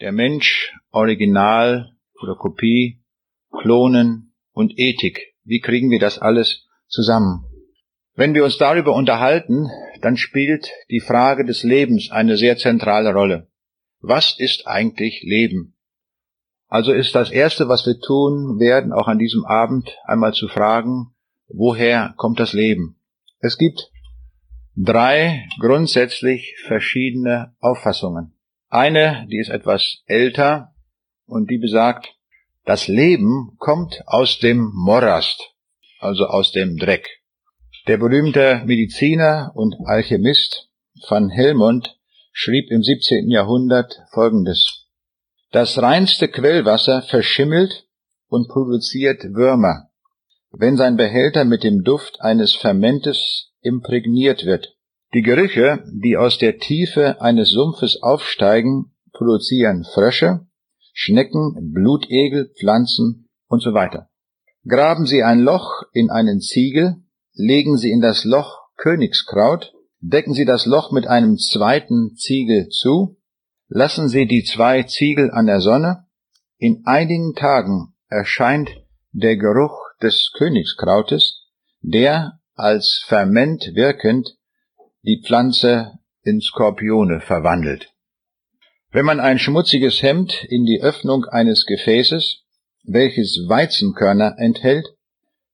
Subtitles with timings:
[0.00, 3.02] Der Mensch, Original oder Kopie,
[3.50, 5.34] Klonen und Ethik.
[5.44, 7.44] Wie kriegen wir das alles zusammen?
[8.14, 9.68] Wenn wir uns darüber unterhalten,
[10.00, 13.48] dann spielt die Frage des Lebens eine sehr zentrale Rolle.
[14.00, 15.76] Was ist eigentlich Leben?
[16.66, 21.14] Also ist das Erste, was wir tun werden, auch an diesem Abend einmal zu fragen,
[21.48, 22.98] woher kommt das Leben?
[23.40, 23.90] Es gibt
[24.76, 28.34] drei grundsätzlich verschiedene Auffassungen.
[28.70, 30.72] Eine, die ist etwas älter
[31.26, 32.14] und die besagt,
[32.64, 35.42] das Leben kommt aus dem Morast,
[35.98, 37.08] also aus dem Dreck.
[37.88, 40.68] Der berühmte Mediziner und Alchemist
[41.08, 41.98] van Helmont
[42.32, 43.28] schrieb im 17.
[43.28, 44.86] Jahrhundert Folgendes.
[45.50, 47.88] Das reinste Quellwasser verschimmelt
[48.28, 49.90] und produziert Würmer,
[50.52, 54.76] wenn sein Behälter mit dem Duft eines Fermentes imprägniert wird.
[55.12, 60.46] Die Gerüche, die aus der Tiefe eines Sumpfes aufsteigen, produzieren Frösche,
[60.92, 64.08] Schnecken, Blutegel, Pflanzen und so weiter.
[64.68, 66.96] Graben Sie ein Loch in einen Ziegel,
[67.32, 73.18] legen Sie in das Loch Königskraut, decken Sie das Loch mit einem zweiten Ziegel zu,
[73.68, 76.06] lassen Sie die zwei Ziegel an der Sonne,
[76.56, 78.70] in einigen Tagen erscheint
[79.12, 81.46] der Geruch des Königskrautes,
[81.80, 84.36] der als Ferment wirkend
[85.02, 87.92] die Pflanze in Skorpione verwandelt.
[88.90, 92.42] Wenn man ein schmutziges Hemd in die Öffnung eines Gefäßes,
[92.84, 94.86] welches Weizenkörner enthält,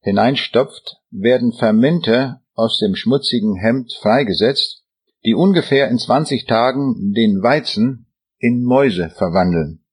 [0.00, 4.82] hineinstopft, werden Fermente aus dem schmutzigen Hemd freigesetzt,
[5.24, 8.06] die ungefähr in 20 Tagen den Weizen
[8.38, 9.84] in Mäuse verwandeln.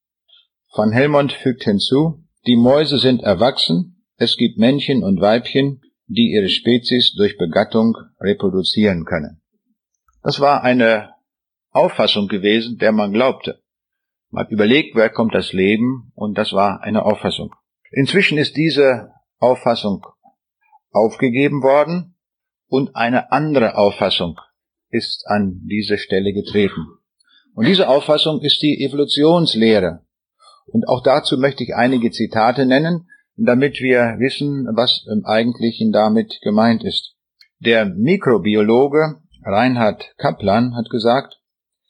[0.74, 6.50] Van Helmont fügt hinzu, die Mäuse sind erwachsen, es gibt Männchen und Weibchen, die ihre
[6.50, 9.43] Spezies durch Begattung reproduzieren können.
[10.24, 11.14] Das war eine
[11.72, 13.62] Auffassung gewesen, der man glaubte.
[14.32, 17.54] Man hat überlegt, wer kommt das Leben, und das war eine Auffassung.
[17.92, 20.06] Inzwischen ist diese Auffassung
[20.92, 22.16] aufgegeben worden
[22.68, 24.40] und eine andere Auffassung
[24.90, 26.88] ist an diese Stelle getreten.
[27.54, 30.06] Und diese Auffassung ist die Evolutionslehre.
[30.68, 36.40] Und auch dazu möchte ich einige Zitate nennen, damit wir wissen, was im Eigentlichen damit
[36.42, 37.16] gemeint ist.
[37.60, 41.40] Der Mikrobiologe Reinhard Kaplan hat gesagt,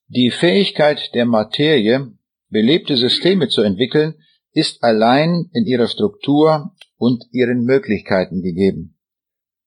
[0.07, 2.11] die Fähigkeit der Materie,
[2.49, 4.15] belebte Systeme zu entwickeln,
[4.51, 8.97] ist allein in ihrer Struktur und ihren Möglichkeiten gegeben.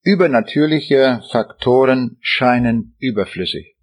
[0.03, 3.77] Übernatürliche Faktoren scheinen überflüssig.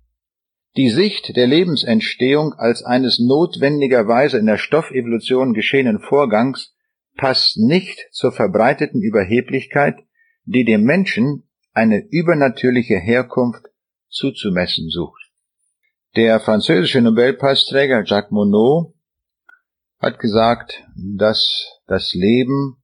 [0.76, 6.74] Die Sicht der Lebensentstehung als eines notwendigerweise in der Stoffevolution geschehenen Vorgangs
[7.16, 9.98] passt nicht zur verbreiteten Überheblichkeit,
[10.46, 11.44] die dem Menschen
[11.74, 13.66] eine übernatürliche Herkunft
[14.14, 15.22] zuzumessen sucht.
[16.16, 18.94] Der französische Nobelpreisträger Jacques Monod
[20.00, 22.84] hat gesagt, dass das Leben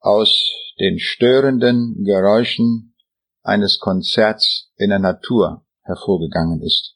[0.00, 2.94] aus den störenden Geräuschen
[3.42, 6.94] eines Konzerts in der Natur hervorgegangen ist.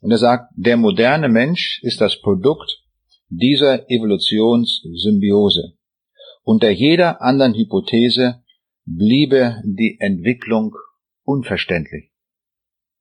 [0.00, 2.82] Und er sagt, der moderne Mensch ist das Produkt
[3.28, 5.74] dieser Evolutionssymbiose.
[6.42, 8.42] Unter jeder anderen Hypothese
[8.84, 10.74] bliebe die Entwicklung
[11.24, 12.11] unverständlich.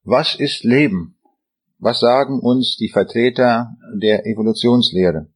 [0.03, 1.19] Was ist Leben?
[1.77, 5.27] Was sagen uns die Vertreter der Evolutionslehre?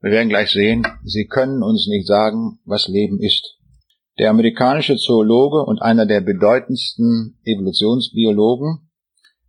[0.00, 3.56] Wir werden gleich sehen, sie können uns nicht sagen, was Leben ist.
[4.20, 8.88] Der amerikanische Zoologe und einer der bedeutendsten Evolutionsbiologen,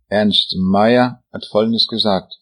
[0.08, 2.34] Ernst Meyer, hat Folgendes gesagt.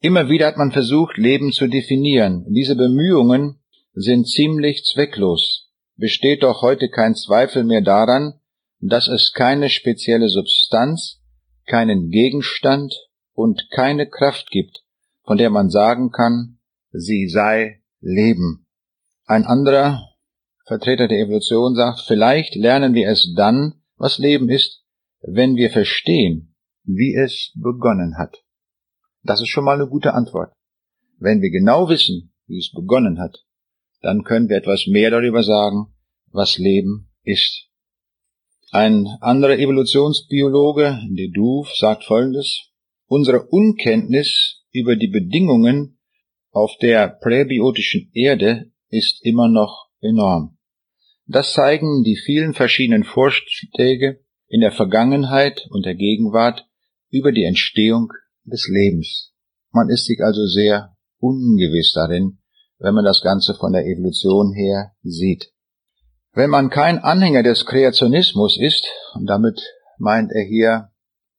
[0.00, 2.44] Immer wieder hat man versucht, Leben zu definieren.
[2.50, 3.62] Diese Bemühungen
[3.94, 5.70] sind ziemlich zwecklos.
[5.96, 8.34] Besteht doch heute kein Zweifel mehr daran,
[8.80, 11.23] dass es keine spezielle Substanz,
[11.66, 12.94] keinen Gegenstand
[13.32, 14.84] und keine Kraft gibt,
[15.24, 16.58] von der man sagen kann,
[16.92, 18.66] sie sei Leben.
[19.26, 20.10] Ein anderer
[20.66, 24.82] Vertreter der Evolution sagt, vielleicht lernen wir es dann, was Leben ist,
[25.20, 26.54] wenn wir verstehen,
[26.84, 28.44] wie es begonnen hat.
[29.22, 30.52] Das ist schon mal eine gute Antwort.
[31.18, 33.44] Wenn wir genau wissen, wie es begonnen hat,
[34.02, 35.94] dann können wir etwas mehr darüber sagen,
[36.30, 37.68] was Leben ist.
[38.74, 42.72] Ein anderer Evolutionsbiologe, Dedouv, sagt Folgendes.
[43.06, 46.00] Unsere Unkenntnis über die Bedingungen
[46.50, 50.58] auf der präbiotischen Erde ist immer noch enorm.
[51.28, 56.66] Das zeigen die vielen verschiedenen Vorschläge in der Vergangenheit und der Gegenwart
[57.10, 58.08] über die Entstehung
[58.42, 59.32] des Lebens.
[59.70, 62.38] Man ist sich also sehr ungewiss darin,
[62.80, 65.53] wenn man das Ganze von der Evolution her sieht.
[66.36, 69.60] Wenn man kein Anhänger des Kreationismus ist, und damit
[69.98, 70.90] meint er hier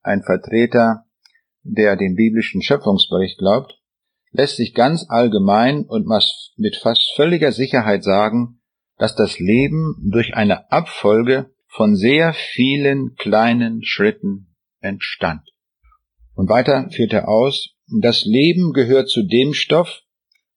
[0.01, 1.03] ein Vertreter,
[1.63, 3.77] der den biblischen Schöpfungsbericht glaubt,
[4.31, 6.07] lässt sich ganz allgemein und
[6.55, 8.61] mit fast völliger Sicherheit sagen,
[8.97, 15.41] dass das Leben durch eine Abfolge von sehr vielen kleinen Schritten entstand.
[16.35, 20.03] Und weiter führt er aus, das Leben gehört zu dem Stoff,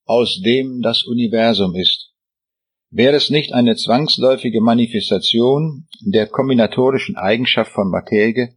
[0.04, 2.12] aus dem das Universum ist.
[2.90, 8.54] Wäre es nicht eine zwangsläufige Manifestation der kombinatorischen Eigenschaft von Materie,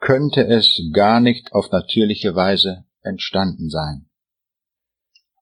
[0.00, 4.06] könnte es gar nicht auf natürliche Weise entstanden sein.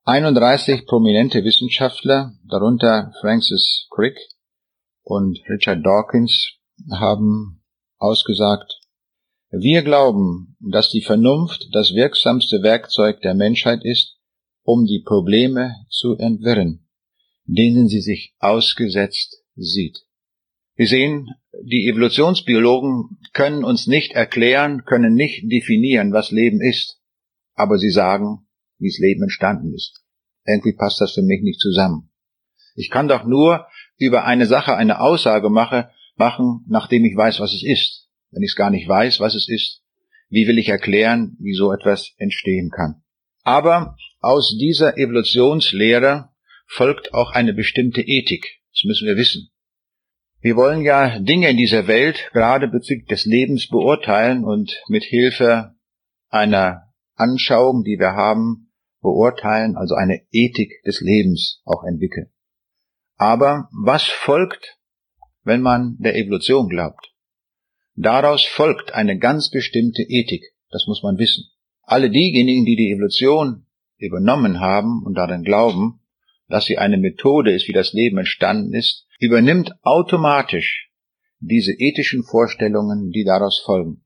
[0.05, 4.19] 31 prominente Wissenschaftler, darunter Francis Crick
[5.05, 6.59] und Richard Dawkins,
[6.91, 7.63] haben
[7.99, 8.81] ausgesagt,
[9.51, 14.17] wir glauben, dass die Vernunft das wirksamste Werkzeug der Menschheit ist,
[14.65, 16.82] um die Probleme zu entwirren,
[17.53, 20.05] denen sie sich ausgesetzt sieht.
[20.75, 21.29] Wir sehen,
[21.65, 27.01] die Evolutionsbiologen können uns nicht erklären, können nicht definieren, was Leben ist,
[27.55, 28.47] aber sie sagen,
[28.79, 30.03] wie das Leben entstanden ist.
[30.47, 32.11] Irgendwie passt das für mich nicht zusammen.
[32.75, 33.67] Ich kann doch nur
[33.99, 38.09] über eine Sache eine Aussage mache, machen, nachdem ich weiß, was es ist.
[38.31, 39.83] Wenn ich es gar nicht weiß, was es ist,
[40.31, 43.03] wie will ich erklären, wie so etwas entstehen kann?
[43.43, 46.31] Aber aus dieser Evolutionslehre
[46.73, 48.61] folgt auch eine bestimmte Ethik.
[48.73, 49.51] Das müssen wir wissen.
[50.41, 55.75] Wir wollen ja Dinge in dieser Welt gerade bezüglich des Lebens beurteilen und mit Hilfe
[56.31, 58.73] einer Anschauung, die wir haben,
[59.03, 62.33] beurteilen, also eine Ethik des Lebens auch entwickeln.
[63.17, 64.79] Aber was folgt,
[65.45, 67.13] wenn man der Evolution glaubt?
[67.95, 71.45] Daraus folgt eine ganz bestimmte Ethik, das muss man wissen.
[71.83, 73.67] Alle diejenigen, die die Evolution
[73.99, 76.02] übernommen haben und darin glauben,
[76.53, 80.91] dass sie eine Methode ist, wie das Leben entstanden ist, übernimmt automatisch
[81.41, 84.05] diese ethischen Vorstellungen, die daraus folgen.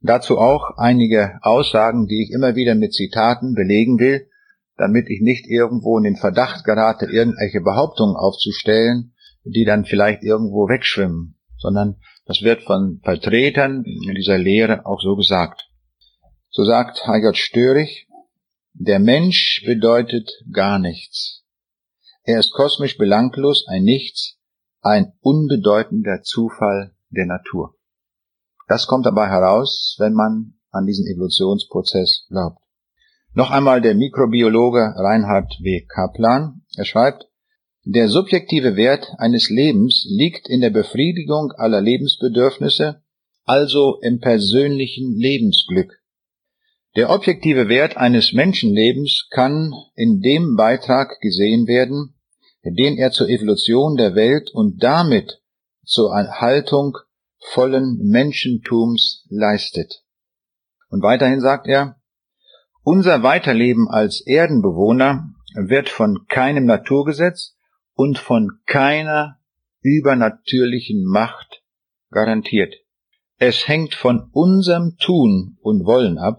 [0.00, 4.28] Dazu auch einige Aussagen, die ich immer wieder mit Zitaten belegen will,
[4.76, 9.12] damit ich nicht irgendwo in den Verdacht gerate, irgendwelche Behauptungen aufzustellen,
[9.42, 13.82] die dann vielleicht irgendwo wegschwimmen, sondern das wird von Vertretern
[14.16, 15.68] dieser Lehre auch so gesagt.
[16.50, 18.06] So sagt Heigert Störig,
[18.74, 21.43] der Mensch bedeutet gar nichts.
[22.26, 24.38] Er ist kosmisch belanglos, ein Nichts,
[24.80, 27.74] ein unbedeutender Zufall der Natur.
[28.66, 32.62] Das kommt dabei heraus, wenn man an diesen Evolutionsprozess glaubt.
[33.34, 35.84] Noch einmal der Mikrobiologe Reinhard W.
[35.86, 36.62] Kaplan.
[36.76, 37.28] Er schreibt,
[37.84, 43.02] der subjektive Wert eines Lebens liegt in der Befriedigung aller Lebensbedürfnisse,
[43.44, 46.00] also im persönlichen Lebensglück.
[46.96, 52.13] Der objektive Wert eines Menschenlebens kann in dem Beitrag gesehen werden,
[52.72, 55.40] den er zur Evolution der Welt und damit
[55.84, 56.96] zur Erhaltung
[57.38, 60.02] vollen Menschentums leistet.
[60.88, 62.00] Und weiterhin sagt er,
[62.82, 67.54] unser Weiterleben als Erdenbewohner wird von keinem Naturgesetz,
[67.94, 69.38] und von keiner
[69.80, 71.62] übernatürlichen Macht
[72.10, 72.74] garantiert.
[73.38, 76.38] Es hängt von unserem Tun und Wollen ab,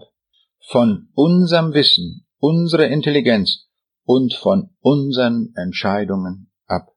[0.68, 3.65] von unserem Wissen, unserer Intelligenz
[4.06, 6.92] und von unseren Entscheidungen ab.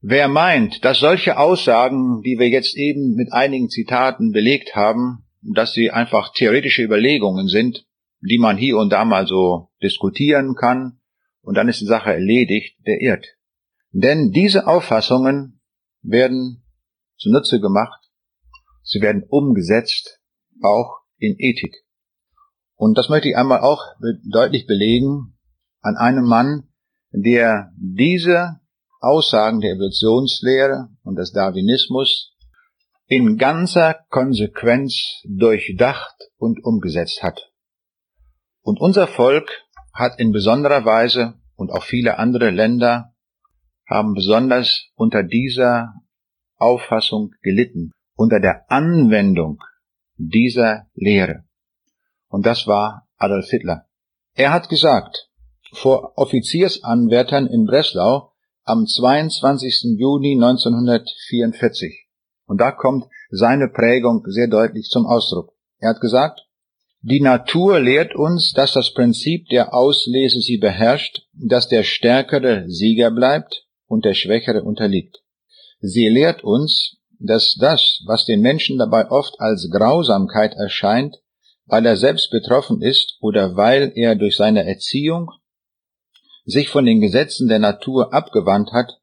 [0.00, 5.72] Wer meint, dass solche Aussagen, die wir jetzt eben mit einigen Zitaten belegt haben, dass
[5.72, 7.86] sie einfach theoretische Überlegungen sind,
[8.20, 11.00] die man hier und da mal so diskutieren kann,
[11.40, 13.26] und dann ist die Sache erledigt, der irrt.
[13.92, 15.60] Denn diese Auffassungen
[16.02, 16.64] werden
[17.18, 18.00] zunutze gemacht,
[18.82, 20.20] sie werden umgesetzt,
[20.62, 21.84] auch in Ethik.
[22.76, 23.82] Und das möchte ich einmal auch
[24.30, 25.33] deutlich belegen
[25.84, 26.68] an einem Mann,
[27.12, 28.60] der diese
[29.00, 32.34] Aussagen der Evolutionslehre und des Darwinismus
[33.06, 37.52] in ganzer Konsequenz durchdacht und umgesetzt hat.
[38.62, 39.50] Und unser Volk
[39.92, 43.12] hat in besonderer Weise und auch viele andere Länder
[43.86, 45.92] haben besonders unter dieser
[46.56, 49.62] Auffassung gelitten, unter der Anwendung
[50.16, 51.44] dieser Lehre.
[52.28, 53.86] Und das war Adolf Hitler.
[54.32, 55.28] Er hat gesagt,
[55.74, 58.32] vor Offiziersanwärtern in Breslau
[58.64, 59.98] am 22.
[59.98, 62.06] Juni 1944.
[62.46, 65.52] Und da kommt seine Prägung sehr deutlich zum Ausdruck.
[65.78, 66.46] Er hat gesagt,
[67.02, 73.10] die Natur lehrt uns, dass das Prinzip der Auslese sie beherrscht, dass der Stärkere Sieger
[73.10, 75.22] bleibt und der Schwächere unterliegt.
[75.80, 81.16] Sie lehrt uns, dass das, was den Menschen dabei oft als Grausamkeit erscheint,
[81.66, 85.30] weil er selbst betroffen ist oder weil er durch seine Erziehung
[86.44, 89.00] sich von den Gesetzen der Natur abgewandt hat,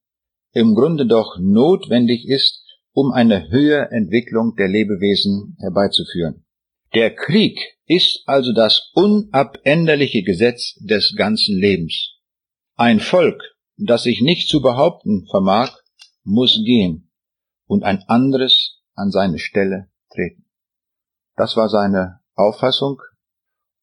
[0.54, 6.46] im Grunde doch notwendig ist, um eine höhere Entwicklung der Lebewesen herbeizuführen.
[6.94, 12.18] Der Krieg ist also das unabänderliche Gesetz des ganzen Lebens.
[12.76, 13.42] Ein Volk,
[13.78, 15.78] das sich nicht zu behaupten vermag,
[16.24, 17.12] muss gehen
[17.66, 20.46] und ein anderes an seine Stelle treten.
[21.38, 23.02] Das war seine Auffassung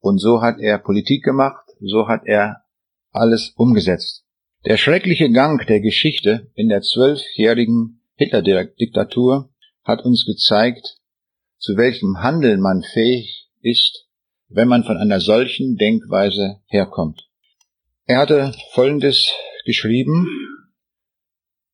[0.00, 2.64] und so hat er Politik gemacht, so hat er
[3.18, 4.24] alles umgesetzt.
[4.64, 9.50] Der schreckliche Gang der Geschichte in der zwölfjährigen Hitler-Diktatur
[9.84, 10.98] hat uns gezeigt,
[11.58, 14.06] zu welchem Handeln man fähig ist,
[14.48, 17.28] wenn man von einer solchen Denkweise herkommt.
[18.06, 19.30] Er hatte Folgendes
[19.64, 20.26] geschrieben,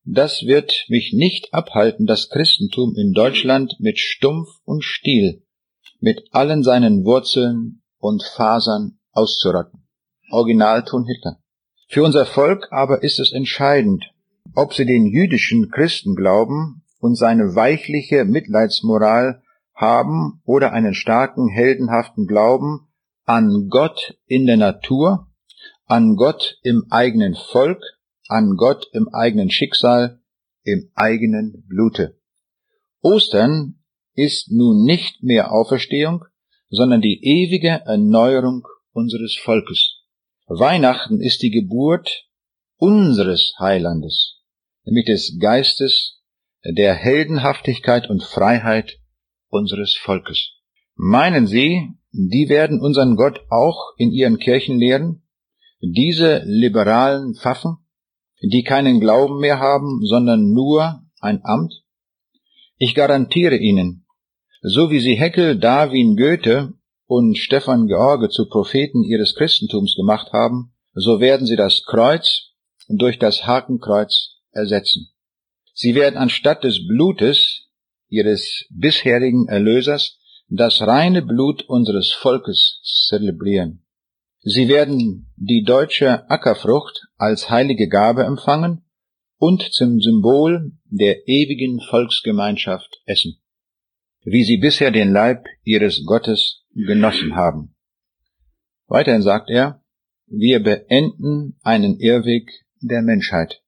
[0.04, 5.46] das wird mich nicht abhalten, das Christentum in Deutschland mit Stumpf und Stiel,
[6.00, 9.83] mit allen seinen Wurzeln und Fasern auszurotten.
[10.30, 11.38] Originalton Hitler.
[11.88, 14.04] Für unser Volk aber ist es entscheidend,
[14.54, 19.42] ob sie den jüdischen Christen glauben und seine weichliche Mitleidsmoral
[19.74, 22.88] haben oder einen starken, heldenhaften Glauben
[23.24, 25.28] an Gott in der Natur,
[25.86, 27.82] an Gott im eigenen Volk,
[28.28, 30.20] an Gott im eigenen Schicksal,
[30.62, 32.18] im eigenen Blute.
[33.02, 33.80] Ostern
[34.14, 36.24] ist nun nicht mehr Auferstehung,
[36.70, 39.93] sondern die ewige Erneuerung unseres Volkes.
[40.46, 42.26] Weihnachten ist die Geburt
[42.76, 44.42] unseres Heilandes,
[44.84, 46.20] nämlich des Geistes
[46.64, 48.98] der Heldenhaftigkeit und Freiheit
[49.48, 50.50] unseres Volkes.
[50.96, 55.22] Meinen Sie, die werden unseren Gott auch in ihren Kirchen lehren?
[55.80, 57.78] Diese liberalen Pfaffen,
[58.42, 61.72] die keinen Glauben mehr haben, sondern nur ein Amt?
[62.76, 64.06] Ich garantiere Ihnen,
[64.60, 66.74] so wie Sie Heckel, Darwin, Goethe
[67.06, 72.52] und Stefan George zu Propheten ihres Christentums gemacht haben, so werden sie das Kreuz
[72.88, 75.10] durch das Hakenkreuz ersetzen.
[75.74, 77.68] Sie werden anstatt des Blutes
[78.08, 80.18] ihres bisherigen Erlösers
[80.48, 83.84] das reine Blut unseres Volkes zelebrieren.
[84.42, 88.84] Sie werden die deutsche Ackerfrucht als heilige Gabe empfangen
[89.38, 93.40] und zum Symbol der ewigen Volksgemeinschaft essen,
[94.24, 97.74] wie sie bisher den Leib ihres Gottes genossen haben.
[98.86, 99.82] Weiterhin sagt er,
[100.26, 102.50] wir beenden einen Irrweg
[102.80, 103.62] der Menschheit.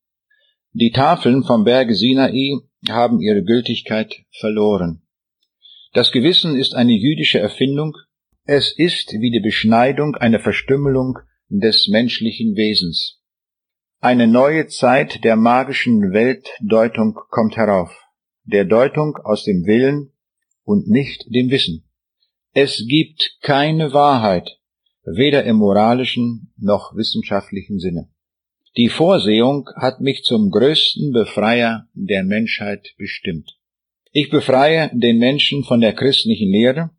[0.72, 2.58] Die Tafeln vom Berge Sinai
[2.88, 5.02] haben ihre Gültigkeit verloren.
[5.92, 7.94] Das Gewissen ist eine jüdische Erfindung,
[8.44, 13.20] es ist wie die Beschneidung eine Verstümmelung des menschlichen Wesens.
[14.00, 17.90] Eine neue Zeit der magischen Weltdeutung kommt herauf,
[18.44, 20.12] der Deutung aus dem Willen
[20.66, 21.84] und nicht dem Wissen.
[22.52, 24.58] Es gibt keine Wahrheit,
[25.04, 28.08] weder im moralischen noch wissenschaftlichen Sinne.
[28.76, 33.56] Die Vorsehung hat mich zum größten Befreier der Menschheit bestimmt.
[34.12, 36.90] Ich befreie den Menschen von der christlichen Lehre,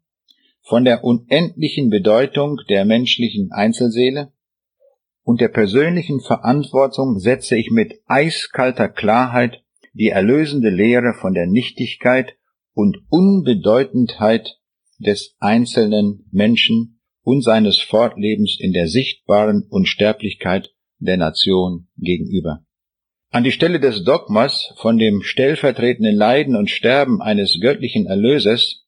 [0.62, 4.32] von der unendlichen Bedeutung der menschlichen Einzelseele
[5.24, 9.62] und der persönlichen Verantwortung setze ich mit eiskalter Klarheit
[9.94, 12.38] die erlösende Lehre von der Nichtigkeit
[12.78, 14.60] und Unbedeutendheit
[15.00, 20.70] des einzelnen Menschen und seines Fortlebens in der sichtbaren Unsterblichkeit
[21.00, 22.64] der Nation gegenüber.
[23.32, 28.86] An die Stelle des Dogmas von dem stellvertretenden Leiden und Sterben eines göttlichen Erlösers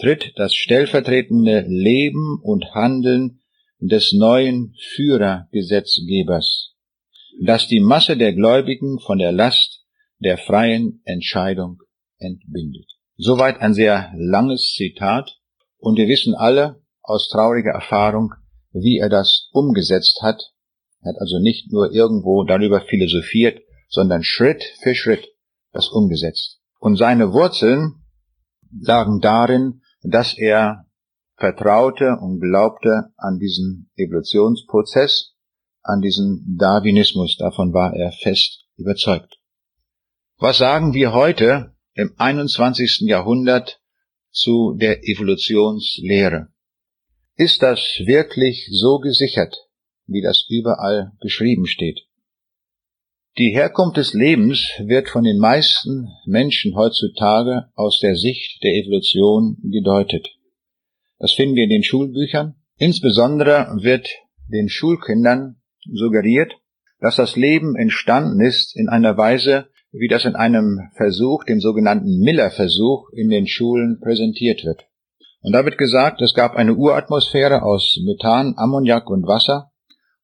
[0.00, 3.40] tritt das stellvertretende Leben und Handeln
[3.80, 6.76] des neuen Führergesetzgebers,
[7.44, 9.84] das die Masse der Gläubigen von der Last
[10.20, 11.82] der freien Entscheidung
[12.18, 12.91] entbindet.
[13.16, 15.38] Soweit ein sehr langes Zitat,
[15.78, 18.34] und wir wissen alle aus trauriger Erfahrung,
[18.72, 20.52] wie er das umgesetzt hat
[21.02, 25.26] er hat also nicht nur irgendwo darüber philosophiert, sondern Schritt für Schritt
[25.72, 26.60] das umgesetzt.
[26.78, 28.04] Und seine Wurzeln
[28.80, 30.86] lagen darin, dass er
[31.36, 35.34] vertraute und glaubte an diesen Evolutionsprozess,
[35.82, 39.38] an diesen Darwinismus, davon war er fest überzeugt.
[40.38, 43.02] Was sagen wir heute im 21.
[43.02, 43.80] Jahrhundert
[44.30, 46.48] zu der Evolutionslehre?
[47.36, 49.56] Ist das wirklich so gesichert,
[50.06, 52.00] wie das überall geschrieben steht.
[53.38, 59.56] Die Herkunft des Lebens wird von den meisten Menschen heutzutage aus der Sicht der Evolution
[59.62, 60.28] gedeutet.
[61.18, 62.56] Das finden wir in den Schulbüchern.
[62.76, 64.08] Insbesondere wird
[64.48, 66.52] den Schulkindern suggeriert,
[67.00, 72.18] dass das Leben entstanden ist in einer Weise, wie das in einem Versuch, dem sogenannten
[72.20, 74.86] Miller-Versuch, in den Schulen präsentiert wird.
[75.42, 79.70] Und da wird gesagt, es gab eine Uratmosphäre aus Methan, Ammoniak und Wasser,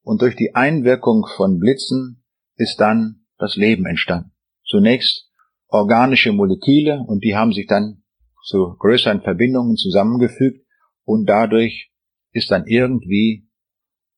[0.03, 2.25] und durch die Einwirkung von Blitzen
[2.57, 4.33] ist dann das Leben entstanden.
[4.65, 5.31] Zunächst
[5.69, 8.03] organische Moleküle und die haben sich dann
[8.43, 10.65] zu größeren Verbindungen zusammengefügt
[11.05, 11.93] und dadurch
[12.33, 13.49] ist dann irgendwie,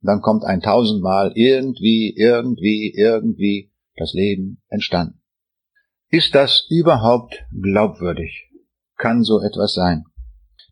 [0.00, 5.19] dann kommt ein tausendmal irgendwie, irgendwie, irgendwie das Leben entstanden.
[6.12, 8.48] Ist das überhaupt glaubwürdig?
[8.96, 10.06] Kann so etwas sein?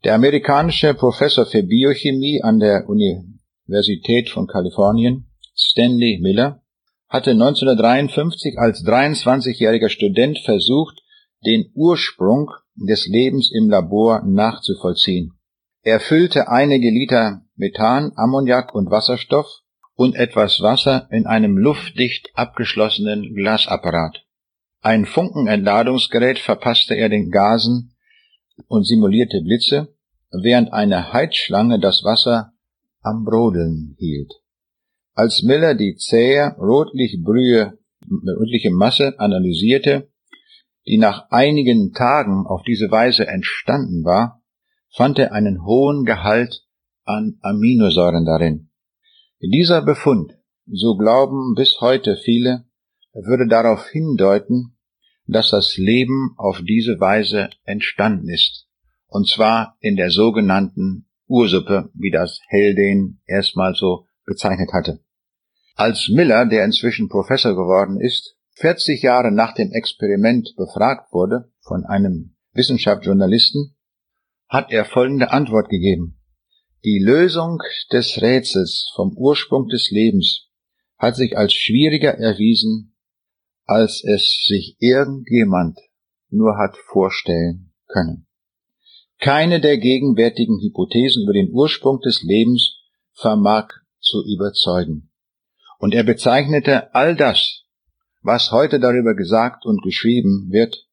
[0.02, 6.62] Der amerikanische Professor für Biochemie an der Universität von Kalifornien, Stanley Miller,
[7.08, 11.04] hatte 1953 als 23-jähriger Student versucht,
[11.46, 15.34] den Ursprung des Lebens im Labor nachzuvollziehen.
[15.84, 19.46] Er füllte einige Liter Methan, Ammoniak und Wasserstoff
[19.94, 24.24] und etwas Wasser in einem luftdicht abgeschlossenen Glasapparat.
[24.80, 27.96] Ein Funkenentladungsgerät verpasste er den Gasen
[28.68, 29.94] und simulierte Blitze,
[30.30, 32.52] während eine Heizschlange das Wasser
[33.02, 34.32] am Brodeln hielt.
[35.14, 40.12] Als Miller die zähe, rotlich-brühe, rötliche Masse analysierte,
[40.86, 44.42] die nach einigen Tagen auf diese Weise entstanden war,
[44.94, 46.64] fand er einen hohen Gehalt
[47.04, 48.70] an Aminosäuren darin.
[49.40, 50.34] Dieser Befund,
[50.66, 52.67] so glauben bis heute viele,
[53.24, 54.76] würde darauf hindeuten,
[55.26, 58.66] dass das Leben auf diese Weise entstanden ist,
[59.06, 65.00] und zwar in der sogenannten Ursuppe, wie das Haldane erstmal so bezeichnet hatte.
[65.74, 71.84] Als Miller, der inzwischen Professor geworden ist, 40 Jahre nach dem Experiment befragt wurde von
[71.84, 73.76] einem Wissenschaftsjournalisten,
[74.48, 76.18] hat er folgende Antwort gegeben.
[76.84, 77.58] Die Lösung
[77.92, 80.48] des Rätsels vom Ursprung des Lebens
[80.96, 82.87] hat sich als schwieriger erwiesen,
[83.68, 85.78] als es sich irgendjemand
[86.30, 88.26] nur hat vorstellen können.
[89.20, 92.78] Keine der gegenwärtigen Hypothesen über den Ursprung des Lebens
[93.12, 93.68] vermag
[94.00, 95.10] zu überzeugen.
[95.78, 97.64] Und er bezeichnete all das,
[98.22, 100.86] was heute darüber gesagt und geschrieben wird,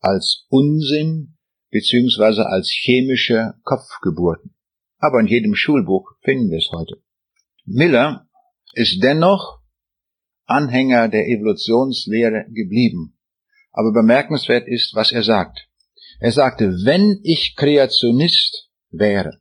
[0.00, 1.36] als Unsinn
[1.70, 4.54] beziehungsweise als chemische Kopfgeburten.
[4.98, 7.02] Aber in jedem Schulbuch finden wir es heute.
[7.66, 8.26] Miller
[8.72, 9.61] ist dennoch
[10.52, 13.18] Anhänger der Evolutionslehre geblieben.
[13.72, 15.68] Aber bemerkenswert ist, was er sagt.
[16.20, 19.40] Er sagte, wenn ich Kreationist wäre,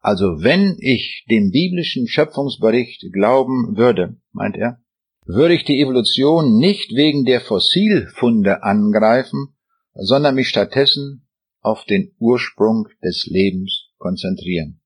[0.00, 4.80] also wenn ich dem biblischen Schöpfungsbericht glauben würde, meint er,
[5.26, 9.54] würde ich die Evolution nicht wegen der Fossilfunde angreifen,
[9.94, 11.26] sondern mich stattdessen
[11.60, 14.80] auf den Ursprung des Lebens konzentrieren.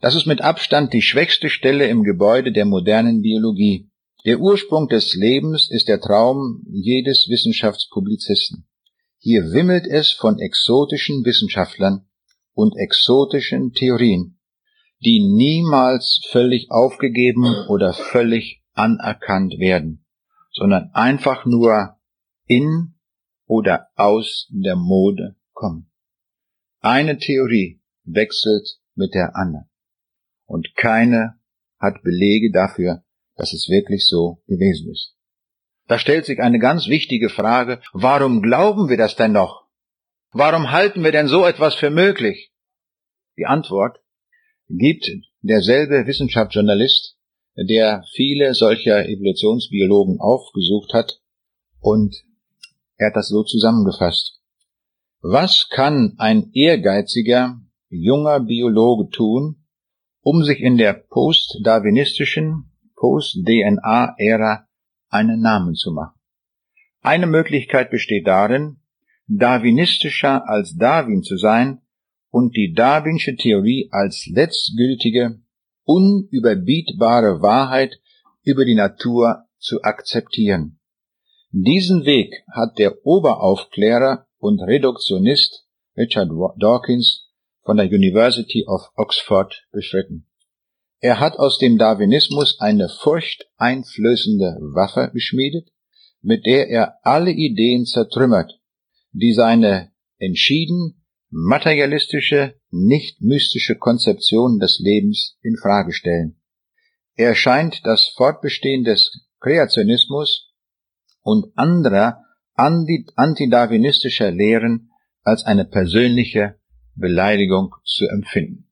[0.00, 3.90] Das ist mit Abstand die schwächste Stelle im Gebäude der modernen Biologie.
[4.26, 8.68] Der Ursprung des Lebens ist der Traum jedes Wissenschaftspublizisten.
[9.18, 12.06] Hier wimmelt es von exotischen Wissenschaftlern,
[12.56, 14.40] und exotischen Theorien,
[15.04, 20.06] die niemals völlig aufgegeben oder völlig anerkannt werden,
[20.52, 21.98] sondern einfach nur
[22.46, 22.94] in
[23.46, 25.92] oder aus der Mode kommen.
[26.80, 29.68] Eine Theorie wechselt mit der anderen
[30.46, 31.38] und keine
[31.78, 33.04] hat Belege dafür,
[33.36, 35.14] dass es wirklich so gewesen ist.
[35.86, 39.66] Da stellt sich eine ganz wichtige Frage, warum glauben wir das denn noch?
[40.32, 42.52] Warum halten wir denn so etwas für möglich?
[43.38, 44.00] Die Antwort
[44.68, 45.10] gibt
[45.42, 47.16] derselbe Wissenschaftsjournalist,
[47.56, 51.20] der viele solcher Evolutionsbiologen aufgesucht hat,
[51.80, 52.16] und
[52.96, 54.40] er hat das so zusammengefasst.
[55.20, 59.64] Was kann ein ehrgeiziger, junger Biologe tun,
[60.20, 64.66] um sich in der post-darwinistischen, post-DNA-Ära
[65.08, 66.18] einen Namen zu machen?
[67.02, 68.78] Eine Möglichkeit besteht darin,
[69.28, 71.82] darwinistischer als Darwin zu sein
[72.30, 75.40] und die Darwinsche Theorie als letztgültige,
[75.84, 78.00] unüberbietbare Wahrheit
[78.42, 80.78] über die Natur zu akzeptieren.
[81.50, 87.30] Diesen Weg hat der Oberaufklärer und Reduktionist Richard Dawkins
[87.62, 90.25] von der University of Oxford beschritten.
[91.00, 95.68] Er hat aus dem Darwinismus eine furchteinflößende Waffe geschmiedet,
[96.22, 98.58] mit der er alle Ideen zertrümmert,
[99.12, 106.40] die seine entschieden materialistische, nicht mystische Konzeption des Lebens in Frage stellen.
[107.14, 110.54] Er scheint das Fortbestehen des Kreationismus
[111.22, 112.22] und anderer
[112.54, 114.90] antidarwinistischer Lehren
[115.22, 116.58] als eine persönliche
[116.94, 118.70] Beleidigung zu empfinden.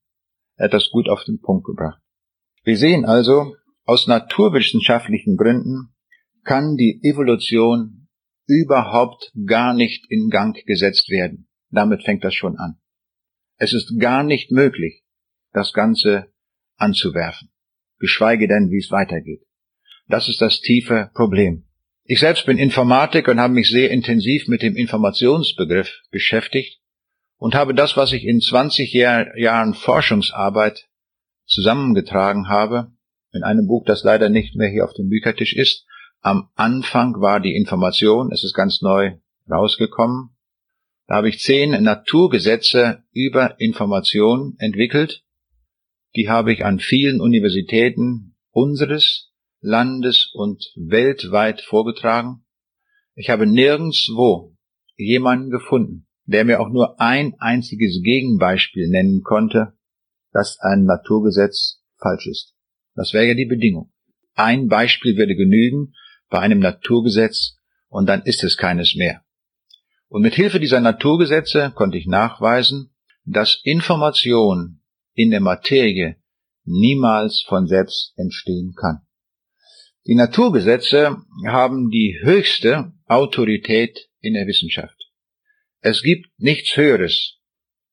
[0.56, 2.03] Er hat das gut auf den Punkt gebracht.
[2.64, 5.94] Wir sehen also, aus naturwissenschaftlichen Gründen
[6.44, 8.08] kann die Evolution
[8.46, 11.48] überhaupt gar nicht in Gang gesetzt werden.
[11.70, 12.76] Damit fängt das schon an.
[13.56, 15.02] Es ist gar nicht möglich,
[15.52, 16.32] das Ganze
[16.76, 17.50] anzuwerfen,
[17.98, 19.42] geschweige denn, wie es weitergeht.
[20.08, 21.66] Das ist das tiefe Problem.
[22.04, 26.80] Ich selbst bin Informatik und habe mich sehr intensiv mit dem Informationsbegriff beschäftigt
[27.36, 30.88] und habe das, was ich in 20 Jahr, Jahren Forschungsarbeit
[31.46, 32.92] zusammengetragen habe,
[33.32, 35.86] in einem Buch, das leider nicht mehr hier auf dem Büchertisch ist.
[36.20, 39.18] Am Anfang war die Information, es ist ganz neu
[39.50, 40.30] rausgekommen.
[41.06, 45.22] Da habe ich zehn Naturgesetze über Information entwickelt.
[46.16, 52.44] Die habe ich an vielen Universitäten unseres Landes und weltweit vorgetragen.
[53.14, 54.56] Ich habe nirgendswo
[54.96, 59.74] jemanden gefunden, der mir auch nur ein einziges Gegenbeispiel nennen konnte,
[60.34, 62.54] dass ein Naturgesetz falsch ist.
[62.94, 63.90] Das wäre ja die Bedingung.
[64.34, 65.94] Ein Beispiel würde genügen
[66.28, 67.56] bei einem Naturgesetz
[67.88, 69.22] und dann ist es keines mehr.
[70.08, 72.94] Und mit Hilfe dieser Naturgesetze konnte ich nachweisen,
[73.24, 74.80] dass Information
[75.14, 76.16] in der Materie
[76.64, 79.06] niemals von selbst entstehen kann.
[80.06, 81.16] Die Naturgesetze
[81.46, 84.96] haben die höchste Autorität in der Wissenschaft.
[85.80, 87.38] Es gibt nichts Höheres.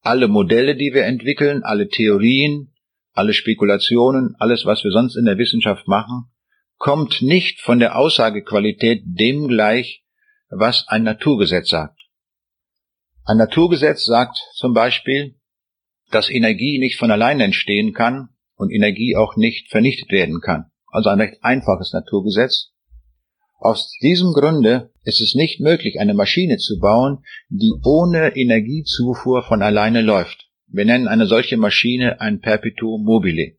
[0.02, 2.74] Alle Modelle, die wir entwickeln, alle Theorien,
[3.14, 6.32] alle Spekulationen, alles, was wir sonst in der Wissenschaft machen,
[6.78, 10.04] kommt nicht von der Aussagequalität dem gleich,
[10.50, 12.00] was ein Naturgesetz sagt.
[13.26, 15.36] Ein Naturgesetz sagt zum Beispiel,
[16.10, 20.72] dass Energie nicht von allein entstehen kann und Energie auch nicht vernichtet werden kann.
[20.88, 22.71] Also ein recht einfaches Naturgesetz.
[23.63, 29.62] Aus diesem Grunde ist es nicht möglich, eine Maschine zu bauen, die ohne Energiezufuhr von
[29.62, 30.50] alleine läuft.
[30.65, 33.58] Wir nennen eine solche Maschine ein Perpetuum mobile.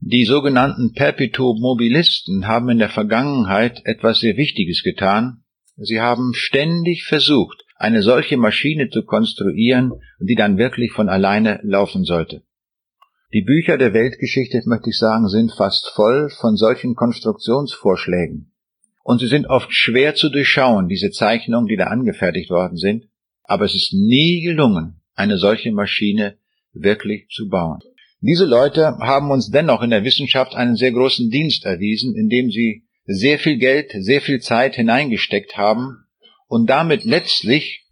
[0.00, 5.42] Die sogenannten Perpetuum mobilisten haben in der Vergangenheit etwas sehr Wichtiges getan.
[5.76, 12.04] Sie haben ständig versucht, eine solche Maschine zu konstruieren, die dann wirklich von alleine laufen
[12.04, 12.42] sollte.
[13.32, 18.51] Die Bücher der Weltgeschichte, möchte ich sagen, sind fast voll von solchen Konstruktionsvorschlägen.
[19.02, 23.08] Und sie sind oft schwer zu durchschauen, diese Zeichnungen, die da angefertigt worden sind.
[23.42, 26.38] Aber es ist nie gelungen, eine solche Maschine
[26.72, 27.80] wirklich zu bauen.
[28.20, 32.84] Diese Leute haben uns dennoch in der Wissenschaft einen sehr großen Dienst erwiesen, indem sie
[33.04, 36.04] sehr viel Geld, sehr viel Zeit hineingesteckt haben
[36.46, 37.84] und damit letztlich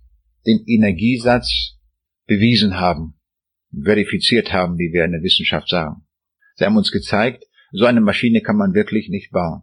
[0.47, 1.77] den Energiesatz
[2.27, 3.15] bewiesen haben,
[3.73, 6.07] verifiziert haben, wie wir in der Wissenschaft sagen.
[6.55, 9.63] Sie haben uns gezeigt, so eine Maschine kann man wirklich nicht bauen.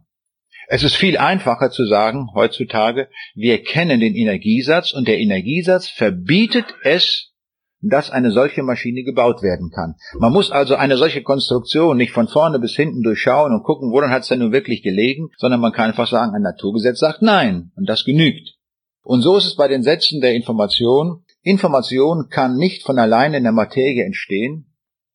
[0.70, 6.66] Es ist viel einfacher zu sagen heutzutage, wir kennen den Energiesatz und der Energiesatz verbietet
[6.82, 7.32] es,
[7.80, 9.94] dass eine solche Maschine gebaut werden kann.
[10.18, 14.10] Man muss also eine solche Konstruktion nicht von vorne bis hinten durchschauen und gucken, woran
[14.10, 17.72] hat es denn nun wirklich gelegen, sondern man kann einfach sagen, ein Naturgesetz sagt nein
[17.74, 18.56] und das genügt.
[19.02, 21.24] Und so ist es bei den Sätzen der Information.
[21.40, 24.74] Information kann nicht von alleine in der Materie entstehen,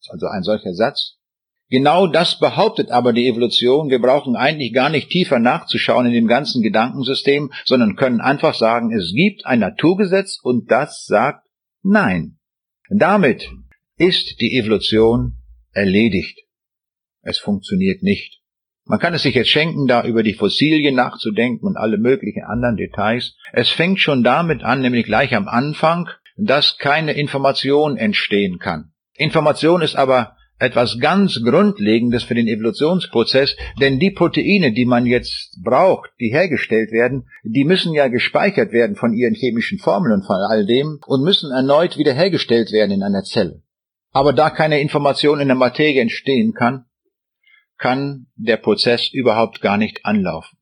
[0.09, 1.19] also ein solcher Satz,
[1.69, 3.89] Genau das behauptet aber die Evolution.
[3.89, 8.91] Wir brauchen eigentlich gar nicht tiefer nachzuschauen in dem ganzen Gedankensystem, sondern können einfach sagen,
[8.91, 11.45] es gibt ein Naturgesetz und das sagt
[11.81, 12.37] Nein.
[12.89, 13.49] Damit
[13.97, 15.37] ist die Evolution
[15.71, 16.39] erledigt.
[17.21, 18.41] Es funktioniert nicht.
[18.85, 22.75] Man kann es sich jetzt schenken, da über die Fossilien nachzudenken und alle möglichen anderen
[22.75, 23.37] Details.
[23.53, 28.91] Es fängt schon damit an, nämlich gleich am Anfang, dass keine Information entstehen kann.
[29.15, 35.59] Information ist aber etwas ganz Grundlegendes für den Evolutionsprozess, denn die Proteine, die man jetzt
[35.63, 40.37] braucht, die hergestellt werden, die müssen ja gespeichert werden von ihren chemischen Formeln und von
[40.49, 43.61] all dem und müssen erneut wieder hergestellt werden in einer Zelle.
[44.11, 46.85] Aber da keine Information in der Materie entstehen kann,
[47.77, 50.57] kann der Prozess überhaupt gar nicht anlaufen.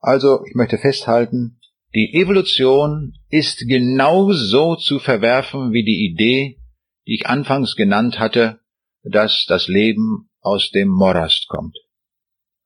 [0.00, 1.58] Also, ich möchte festhalten,
[1.94, 6.60] die Evolution ist genauso zu verwerfen wie die Idee,
[7.06, 8.60] die ich anfangs genannt hatte,
[9.02, 11.76] dass das Leben aus dem Morast kommt.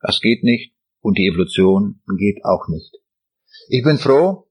[0.00, 2.92] Das geht nicht und die Evolution geht auch nicht.
[3.68, 4.48] Ich bin froh,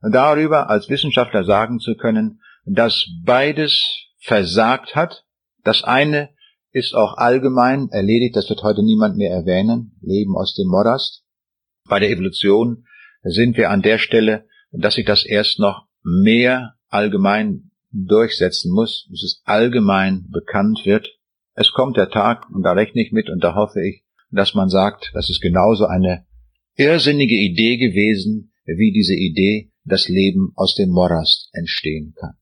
[0.00, 5.24] darüber als Wissenschaftler sagen zu können, dass beides versagt hat.
[5.62, 6.30] Das eine
[6.70, 11.24] ist auch allgemein erledigt, das wird heute niemand mehr erwähnen, Leben aus dem Morast.
[11.88, 12.86] Bei der Evolution
[13.22, 19.22] sind wir an der Stelle, dass sich das erst noch mehr allgemein durchsetzen muss, bis
[19.22, 21.15] es allgemein bekannt wird,
[21.56, 24.68] es kommt der Tag, und da rechne ich mit, und da hoffe ich, dass man
[24.68, 26.26] sagt, das ist genauso eine
[26.76, 32.34] irrsinnige Idee gewesen, wie diese Idee, dass Leben aus dem Morast entstehen kann.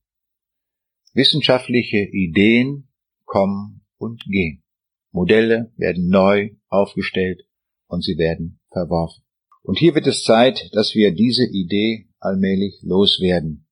[1.13, 2.89] Wissenschaftliche Ideen
[3.25, 4.65] kommen und gehen.
[5.13, 7.43] Modelle werden neu aufgestellt
[7.87, 9.23] und sie werden verworfen.
[9.63, 13.69] Und hier wird es Zeit, dass wir diese Idee allmählich loswerden.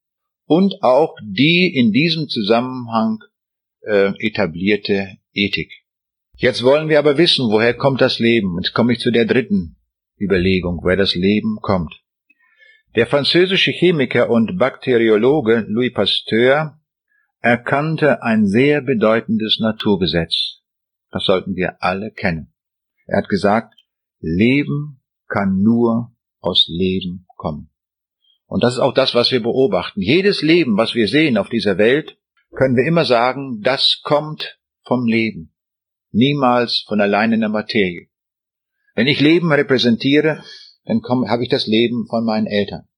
[0.47, 3.19] Und auch die in diesem Zusammenhang
[3.81, 5.73] äh, etablierte Ethik.
[6.37, 8.57] Jetzt wollen wir aber wissen, woher kommt das Leben?
[8.61, 9.77] Jetzt komme ich zu der dritten
[10.18, 12.03] Überlegung, woher das Leben kommt.
[12.95, 16.79] Der französische Chemiker und Bakteriologe Louis Pasteur
[17.40, 20.61] erkannte ein sehr bedeutendes Naturgesetz.
[21.11, 22.53] Das sollten wir alle kennen.
[23.07, 23.75] Er hat gesagt,
[24.21, 27.71] Leben kann nur aus Leben kommen.
[28.47, 30.01] Und das ist auch das, was wir beobachten.
[30.01, 32.18] Jedes Leben, was wir sehen auf dieser Welt,
[32.55, 35.55] können wir immer sagen, das kommt vom Leben.
[36.11, 38.09] Niemals von allein in der Materie.
[38.95, 40.42] Wenn ich Leben repräsentiere,
[40.85, 42.88] dann habe ich das Leben von meinen Eltern.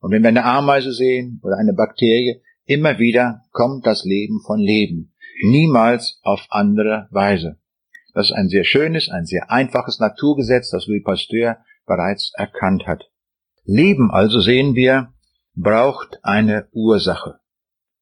[0.00, 4.60] Und wenn wir eine Ameise sehen oder eine Bakterie, immer wieder kommt das Leben von
[4.60, 5.14] Leben.
[5.42, 7.58] Niemals auf andere Weise.
[8.12, 13.10] Das ist ein sehr schönes, ein sehr einfaches Naturgesetz, das Louis Pasteur bereits erkannt hat.
[13.64, 15.12] Leben also sehen wir,
[15.54, 17.40] braucht eine Ursache.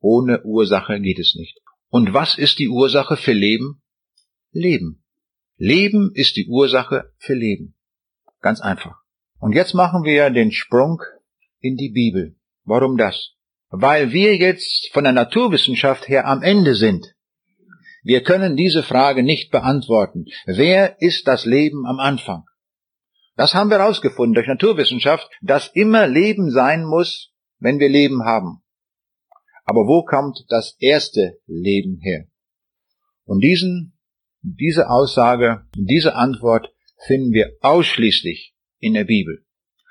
[0.01, 1.61] Ohne Ursache geht es nicht.
[1.97, 3.81] Und was ist die Ursache für Leben?
[4.53, 5.03] Leben.
[5.57, 7.75] Leben ist die Ursache für Leben.
[8.43, 8.97] Ganz einfach.
[9.41, 11.01] Und jetzt machen wir den Sprung
[11.61, 12.37] in die Bibel.
[12.65, 13.33] Warum das?
[13.71, 17.15] Weil wir jetzt von der Naturwissenschaft her am Ende sind.
[18.03, 20.27] Wir können diese Frage nicht beantworten.
[20.45, 22.45] Wer ist das Leben am Anfang?
[23.37, 28.61] Das haben wir herausgefunden durch Naturwissenschaft, dass immer Leben sein muss, wenn wir Leben haben.
[29.67, 32.27] Aber wo kommt das erste Leben her?
[33.25, 33.99] Und diesen,
[34.41, 36.73] diese Aussage, diese Antwort
[37.07, 39.45] finden wir ausschließlich in der Bibel.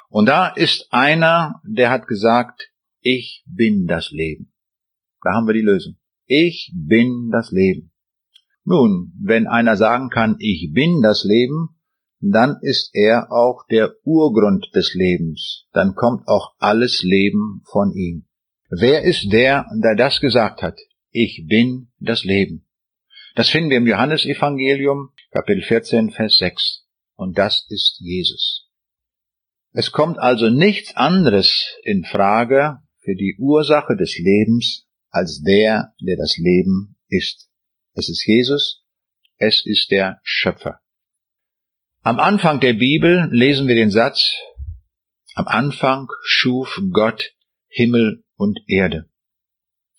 [0.09, 4.53] Und da ist einer, der hat gesagt, ich bin das Leben.
[5.21, 5.97] Da haben wir die Lösung.
[6.25, 7.91] Ich bin das Leben.
[8.63, 11.75] Nun, wenn einer sagen kann, ich bin das Leben,
[12.19, 15.67] dann ist er auch der Urgrund des Lebens.
[15.73, 18.24] Dann kommt auch alles Leben von ihm.
[18.69, 20.79] Wer ist der, der das gesagt hat?
[21.11, 22.67] Ich bin das Leben.
[23.35, 26.85] Das finden wir im Johannesevangelium, Kapitel 14, Vers 6.
[27.15, 28.69] Und das ist Jesus.
[29.71, 36.17] Es kommt also nichts anderes in Frage für die Ursache des Lebens als der, der
[36.17, 37.49] das Leben ist.
[37.93, 38.83] Es ist Jesus,
[39.37, 40.79] es ist der Schöpfer.
[42.01, 44.33] Am Anfang der Bibel lesen wir den Satz,
[45.35, 47.33] am Anfang schuf Gott
[47.67, 49.09] Himmel und Erde.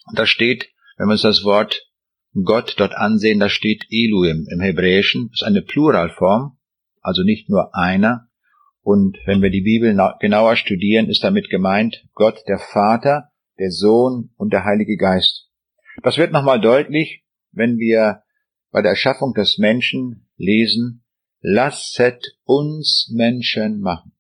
[0.07, 1.91] Und da steht, wenn wir uns das Wort
[2.45, 6.59] Gott dort ansehen, da steht Elohim im Hebräischen, das ist eine Pluralform,
[7.01, 8.29] also nicht nur einer,
[8.87, 14.31] und wenn wir die Bibel genauer studieren, ist damit gemeint Gott der Vater, der Sohn
[14.37, 15.51] und der Heilige Geist.
[16.05, 18.23] Das wird nochmal deutlich, wenn wir
[18.71, 21.05] bei der Erschaffung des Menschen lesen,
[21.41, 24.13] lasset uns Menschen machen.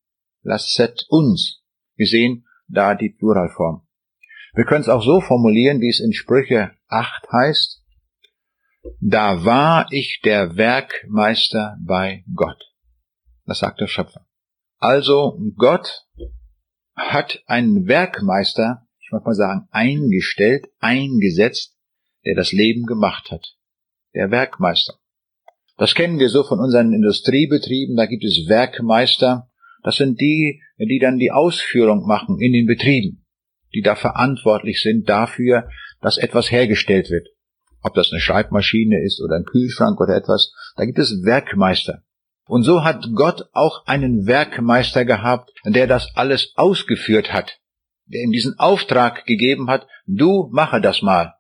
[0.42, 1.62] Lasset uns.
[1.94, 3.85] Wir sehen da die Pluralform.
[4.56, 7.82] Wir können es auch so formulieren, wie es in Sprüche 8 heißt.
[9.02, 12.62] Da war ich der Werkmeister bei Gott.
[13.44, 14.26] Das sagt der Schöpfer.
[14.78, 16.06] Also Gott
[16.94, 21.76] hat einen Werkmeister, ich mag mal sagen, eingestellt, eingesetzt,
[22.24, 23.56] der das Leben gemacht hat.
[24.14, 24.94] Der Werkmeister.
[25.76, 29.50] Das kennen wir so von unseren Industriebetrieben, da gibt es Werkmeister.
[29.82, 33.25] Das sind die, die dann die Ausführung machen in den Betrieben,
[33.74, 35.68] die da verantwortlich sind dafür,
[36.00, 37.28] dass etwas hergestellt wird.
[37.82, 42.02] Ob das eine Schreibmaschine ist oder ein Kühlschrank oder etwas, da gibt es Werkmeister.
[42.48, 47.58] Und so hat Gott auch einen Werkmeister gehabt, der das alles ausgeführt hat,
[48.06, 51.34] der ihm diesen Auftrag gegeben hat, du mache das mal.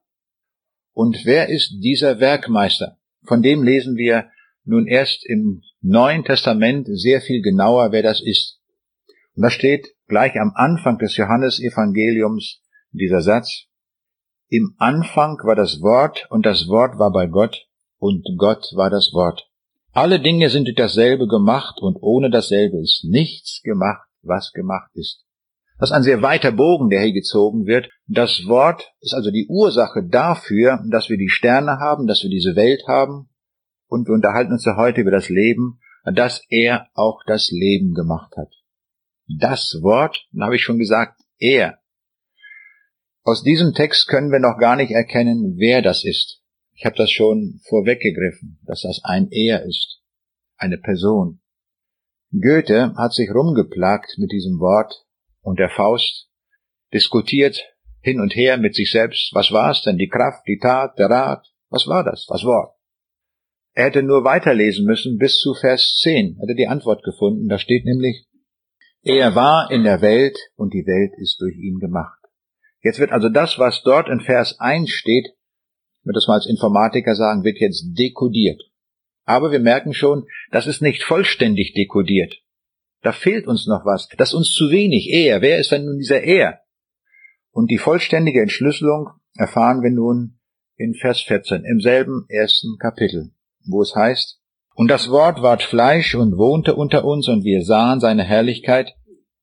[0.92, 2.98] Und wer ist dieser Werkmeister?
[3.24, 4.30] Von dem lesen wir
[4.64, 8.60] nun erst im Neuen Testament sehr viel genauer, wer das ist.
[9.34, 13.66] Und da steht gleich am Anfang des Johannesevangeliums dieser Satz,
[14.48, 17.66] im Anfang war das Wort und das Wort war bei Gott
[17.98, 19.48] und Gott war das Wort.
[19.92, 25.24] Alle Dinge sind durch dasselbe gemacht und ohne dasselbe ist nichts gemacht, was gemacht ist.
[25.78, 27.88] Das ist ein sehr weiter Bogen, der hier gezogen wird.
[28.06, 32.56] Das Wort ist also die Ursache dafür, dass wir die Sterne haben, dass wir diese
[32.56, 33.28] Welt haben.
[33.88, 38.36] Und wir unterhalten uns ja heute über das Leben, dass er auch das Leben gemacht
[38.36, 38.52] hat.
[39.28, 41.78] Das Wort, dann habe ich schon gesagt, er.
[43.22, 46.42] Aus diesem Text können wir noch gar nicht erkennen, wer das ist.
[46.74, 50.00] Ich habe das schon vorweggegriffen, dass das ein Er ist,
[50.56, 51.40] eine Person.
[52.30, 55.06] Goethe hat sich rumgeplagt mit diesem Wort
[55.40, 56.28] und der Faust
[56.92, 57.62] diskutiert
[58.00, 61.10] hin und her mit sich selbst, was war es denn, die Kraft, die Tat, der
[61.10, 62.74] Rat, was war das, das Wort?
[63.74, 67.84] Er hätte nur weiterlesen müssen bis zu Vers 10, hätte die Antwort gefunden, da steht
[67.84, 68.26] nämlich,
[69.06, 72.18] er war in der Welt und die Welt ist durch ihn gemacht.
[72.82, 76.46] Jetzt wird also das, was dort in Vers 1 steht, ich würde das mal als
[76.46, 78.60] Informatiker sagen, wird jetzt dekodiert.
[79.24, 82.34] Aber wir merken schon, das ist nicht vollständig dekodiert.
[83.02, 84.08] Da fehlt uns noch was.
[84.18, 85.08] Das ist uns zu wenig.
[85.12, 85.40] Er.
[85.40, 86.62] Wer ist denn nun dieser Er?
[87.52, 90.40] Und die vollständige Entschlüsselung erfahren wir nun
[90.76, 93.30] in Vers 14 im selben ersten Kapitel,
[93.66, 94.40] wo es heißt,
[94.76, 98.94] und das Wort ward Fleisch und wohnte unter uns, und wir sahen seine Herrlichkeit,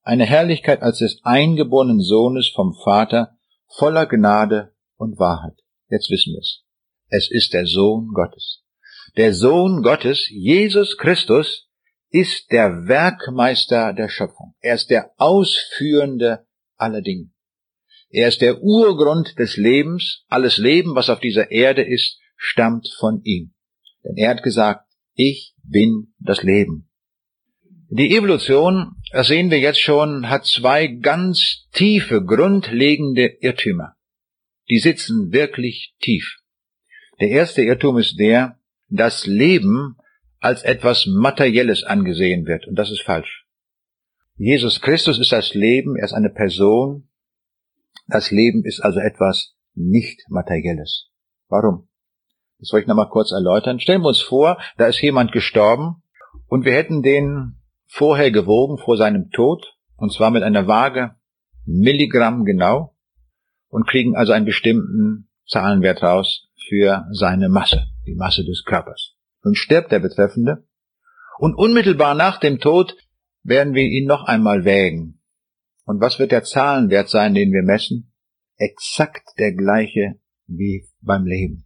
[0.03, 3.35] eine Herrlichkeit als des eingeborenen Sohnes vom Vater,
[3.67, 5.57] voller Gnade und Wahrheit.
[5.89, 6.63] Jetzt wissen wir es.
[7.09, 8.63] Es ist der Sohn Gottes.
[9.17, 11.67] Der Sohn Gottes, Jesus Christus,
[12.11, 14.53] ist der Werkmeister der Schöpfung.
[14.61, 16.45] Er ist der Ausführende
[16.77, 17.31] aller Dinge.
[18.09, 20.25] Er ist der Urgrund des Lebens.
[20.27, 23.55] Alles Leben, was auf dieser Erde ist, stammt von ihm.
[24.03, 26.89] Denn er hat gesagt, ich bin das Leben.
[27.89, 33.95] Die Evolution, das sehen wir jetzt schon, hat zwei ganz tiefe, grundlegende Irrtümer.
[34.69, 36.39] Die sitzen wirklich tief.
[37.19, 39.97] Der erste Irrtum ist der, dass Leben
[40.39, 43.45] als etwas Materielles angesehen wird, und das ist falsch.
[44.35, 47.07] Jesus Christus ist das Leben, er ist eine Person.
[48.07, 51.11] Das Leben ist also etwas nicht Materielles.
[51.47, 51.87] Warum?
[52.63, 53.81] Das soll ich nochmal kurz erläutern.
[53.81, 56.01] Stellen wir uns vor, da ist jemand gestorben
[56.47, 61.13] und wir hätten den vorher gewogen vor seinem Tod, und zwar mit einer Waage
[61.65, 62.95] Milligramm genau,
[63.67, 69.17] und kriegen also einen bestimmten Zahlenwert raus für seine Masse, die Masse des Körpers.
[69.43, 70.65] Nun stirbt der Betreffende,
[71.39, 72.95] und unmittelbar nach dem Tod
[73.43, 75.21] werden wir ihn noch einmal wägen.
[75.83, 78.13] Und was wird der Zahlenwert sein, den wir messen?
[78.55, 81.65] Exakt der gleiche wie beim Leben.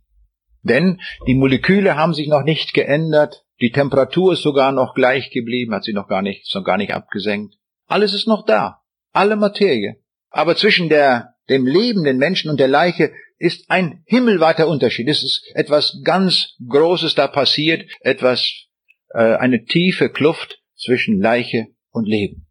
[0.68, 5.74] Denn die Moleküle haben sich noch nicht geändert, die Temperatur ist sogar noch gleich geblieben,
[5.74, 7.56] hat sich noch gar nicht, ist noch gar nicht abgesenkt.
[7.88, 8.82] Alles ist noch da.
[9.14, 9.98] Alle Materie.
[10.30, 15.08] Aber zwischen der, dem lebenden Menschen und der Leiche ist ein himmelweiter Unterschied.
[15.08, 18.68] Es ist etwas ganz Großes da passiert, etwas,
[19.10, 22.48] äh, eine tiefe Kluft zwischen Leiche und Leben.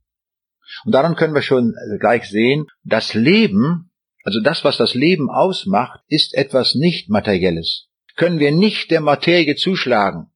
[0.85, 3.93] Und daran können wir schon gleich sehen, das Leben,
[4.25, 7.89] also das, was das Leben ausmacht, ist etwas nicht Materielles.
[8.17, 10.31] Können wir nicht der Materie zuschlagen.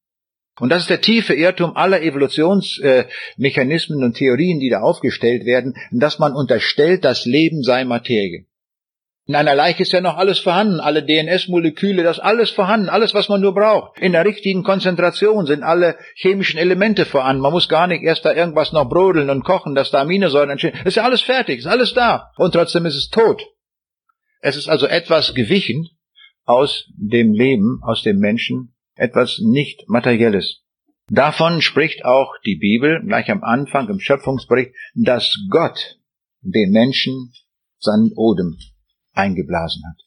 [0.60, 5.74] Und das ist der tiefe Irrtum aller Evolutionsmechanismen äh, und Theorien, die da aufgestellt werden,
[5.90, 8.44] dass man unterstellt, das Leben sei Materie.
[9.26, 13.28] In einer Leiche ist ja noch alles vorhanden, alle DNS-Moleküle, das alles vorhanden, alles, was
[13.28, 13.98] man nur braucht.
[14.00, 17.40] In der richtigen Konzentration sind alle chemischen Elemente vorhanden.
[17.40, 20.74] Man muss gar nicht erst da irgendwas noch brodeln und kochen, dass da Aminosäuren entstehen.
[20.84, 22.32] Ist ja alles fertig, ist alles da.
[22.36, 23.40] Und trotzdem ist es tot.
[24.40, 25.88] Es ist also etwas gewichen
[26.50, 30.62] aus dem Leben, aus dem Menschen, etwas nicht Materielles.
[31.08, 35.98] Davon spricht auch die Bibel gleich am Anfang im Schöpfungsbericht, dass Gott
[36.40, 37.32] den Menschen
[37.78, 38.58] seinen Odem
[39.12, 40.02] eingeblasen hat.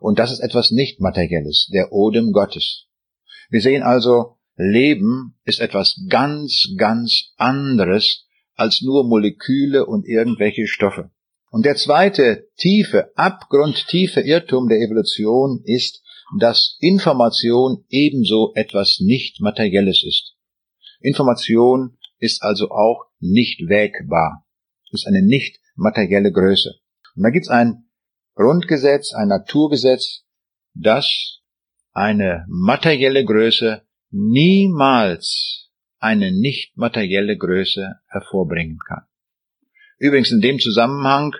[0.00, 2.86] Und das ist etwas nicht Materielles, der Odem Gottes.
[3.50, 11.10] Wir sehen also, Leben ist etwas ganz, ganz anderes als nur Moleküle und irgendwelche Stoffe.
[11.50, 16.02] Und der zweite tiefe, abgrundtiefe Irrtum der Evolution ist,
[16.38, 20.36] dass Information ebenso etwas nicht Materielles ist.
[21.00, 24.46] Information ist also auch nicht wägbar,
[24.92, 26.74] ist eine nicht materielle Größe.
[27.16, 27.90] Und da gibt es ein
[28.34, 30.24] Grundgesetz, ein Naturgesetz,
[30.74, 31.40] das
[31.92, 39.04] eine materielle Größe niemals eine nicht materielle Größe hervorbringen kann.
[40.00, 41.36] Übrigens in dem Zusammenhang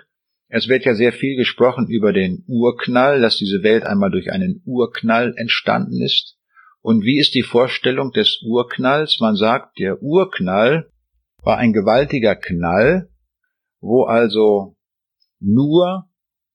[0.53, 4.61] es wird ja sehr viel gesprochen über den Urknall, dass diese Welt einmal durch einen
[4.65, 6.37] Urknall entstanden ist.
[6.81, 9.19] Und wie ist die Vorstellung des Urknalls?
[9.21, 10.91] Man sagt, der Urknall
[11.41, 13.09] war ein gewaltiger Knall,
[13.79, 14.75] wo also
[15.39, 16.09] nur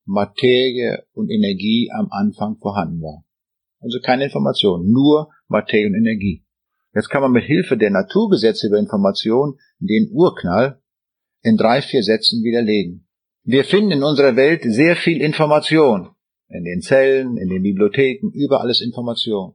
[0.04, 3.24] Materie und Energie am Anfang vorhanden war.
[3.80, 6.44] Also keine Information, nur Materie und Energie.
[6.94, 10.82] Jetzt kann man mit Hilfe der Naturgesetze über Information den Urknall
[11.42, 13.06] in drei, vier Sätzen widerlegen.
[13.44, 16.10] Wir finden in unserer Welt sehr viel Information.
[16.48, 19.54] In den Zellen, in den Bibliotheken, überall ist Information.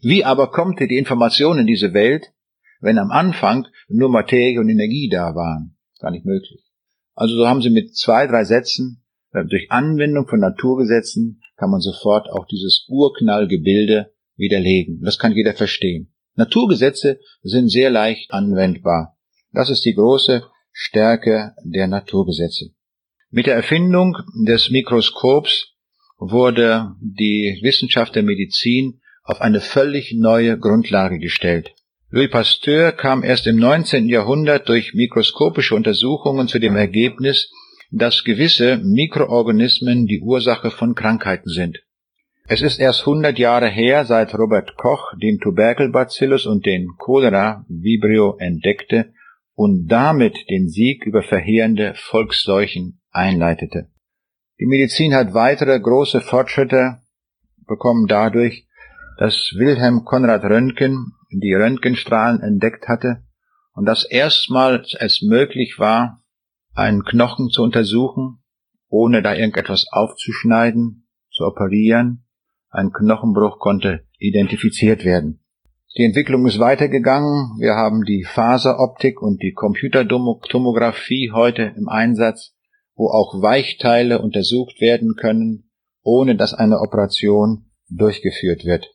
[0.00, 2.32] Wie aber kommt die Information in diese Welt,
[2.80, 5.76] wenn am Anfang nur Materie und Energie da waren?
[5.98, 6.64] Gar nicht möglich.
[7.14, 11.80] Also so haben sie mit zwei, drei Sätzen, äh, durch Anwendung von Naturgesetzen, kann man
[11.80, 15.02] sofort auch dieses Urknallgebilde widerlegen.
[15.02, 16.12] Das kann jeder verstehen.
[16.34, 19.18] Naturgesetze sind sehr leicht anwendbar.
[19.52, 22.70] Das ist die große Stärke der Naturgesetze.
[23.30, 24.16] Mit der Erfindung
[24.46, 25.74] des Mikroskops
[26.18, 31.72] wurde die Wissenschaft der Medizin auf eine völlig neue Grundlage gestellt.
[32.10, 34.08] Louis Pasteur kam erst im 19.
[34.08, 37.52] Jahrhundert durch mikroskopische Untersuchungen zu dem Ergebnis,
[37.92, 41.82] dass gewisse Mikroorganismen die Ursache von Krankheiten sind.
[42.48, 48.36] Es ist erst 100 Jahre her, seit Robert Koch den Tuberkelbacillus und den Cholera Vibrio
[48.38, 49.12] entdeckte
[49.60, 53.90] und damit den Sieg über verheerende Volksseuchen einleitete.
[54.58, 57.02] Die Medizin hat weitere große Fortschritte
[57.66, 58.66] bekommen dadurch,
[59.18, 63.22] dass Wilhelm Konrad Röntgen die Röntgenstrahlen entdeckt hatte
[63.74, 66.24] und dass erstmals es möglich war,
[66.72, 68.42] einen Knochen zu untersuchen,
[68.88, 72.24] ohne da irgendetwas aufzuschneiden, zu operieren.
[72.70, 75.44] Ein Knochenbruch konnte identifiziert werden.
[75.96, 77.58] Die Entwicklung ist weitergegangen.
[77.58, 82.54] Wir haben die Faseroptik und die Computertomographie heute im Einsatz,
[82.94, 85.68] wo auch Weichteile untersucht werden können,
[86.02, 88.92] ohne dass eine Operation durchgeführt wird.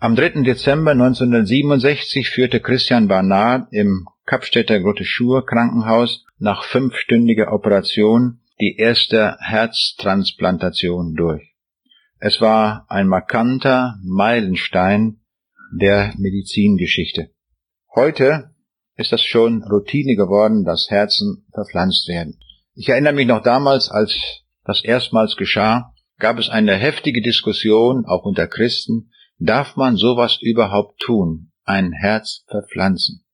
[0.00, 0.42] Am 3.
[0.42, 9.36] Dezember 1967 führte Christian Barnard im Kapstädter Grote Schur Krankenhaus nach fünfstündiger Operation die erste
[9.38, 11.54] Herztransplantation durch.
[12.18, 15.20] Es war ein markanter Meilenstein
[15.72, 17.30] der Medizingeschichte.
[17.94, 18.54] Heute
[18.96, 22.38] ist das schon Routine geworden, dass Herzen verpflanzt werden.
[22.74, 28.24] Ich erinnere mich noch damals, als das erstmals geschah, gab es eine heftige Diskussion, auch
[28.24, 33.24] unter Christen, darf man sowas überhaupt tun, ein Herz verpflanzen?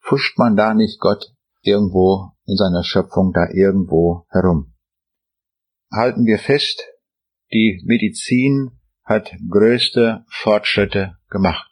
[0.00, 4.74] Fuscht man da nicht Gott irgendwo in seiner Schöpfung da irgendwo herum?
[5.92, 6.82] Halten wir fest,
[7.52, 8.79] die Medizin
[9.10, 11.70] hat größte Fortschritte gemacht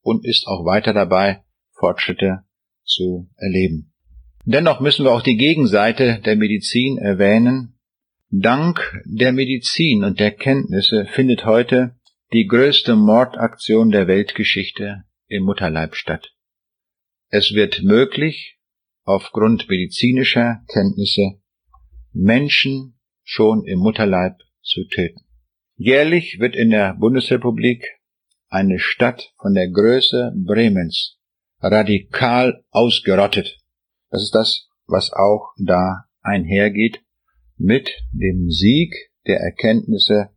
[0.00, 1.44] und ist auch weiter dabei,
[1.78, 2.44] Fortschritte
[2.84, 3.92] zu erleben.
[4.44, 7.78] Dennoch müssen wir auch die Gegenseite der Medizin erwähnen.
[8.30, 11.94] Dank der Medizin und der Kenntnisse findet heute
[12.32, 16.32] die größte Mordaktion der Weltgeschichte im Mutterleib statt.
[17.28, 18.58] Es wird möglich,
[19.04, 21.40] aufgrund medizinischer Kenntnisse
[22.12, 25.27] Menschen schon im Mutterleib zu töten.
[25.80, 27.84] Jährlich wird in der Bundesrepublik
[28.48, 31.20] eine Stadt von der Größe Bremens
[31.60, 33.58] radikal ausgerottet.
[34.10, 37.00] Das ist das, was auch da einhergeht
[37.56, 38.92] mit dem Sieg
[39.28, 40.30] der Erkenntnisse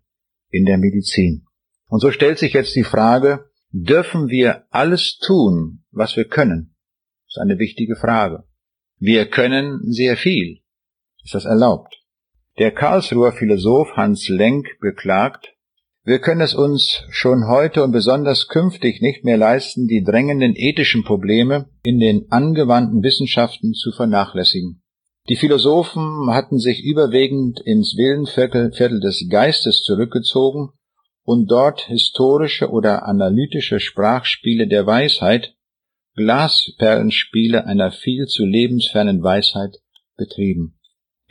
[0.51, 1.47] in der Medizin.
[1.87, 6.75] Und so stellt sich jetzt die Frage, dürfen wir alles tun, was wir können?
[7.25, 8.43] Das ist eine wichtige Frage.
[8.99, 10.61] Wir können sehr viel.
[11.23, 12.00] Ist das erlaubt?
[12.59, 15.53] Der Karlsruher Philosoph Hans Lenk beklagt,
[16.03, 21.05] wir können es uns schon heute und besonders künftig nicht mehr leisten, die drängenden ethischen
[21.05, 24.81] Probleme in den angewandten Wissenschaften zu vernachlässigen.
[25.29, 30.71] Die Philosophen hatten sich überwiegend ins Willenviertel des Geistes zurückgezogen
[31.23, 35.55] und dort historische oder analytische Sprachspiele der Weisheit,
[36.15, 39.77] Glasperlenspiele einer viel zu lebensfernen Weisheit
[40.17, 40.80] betrieben.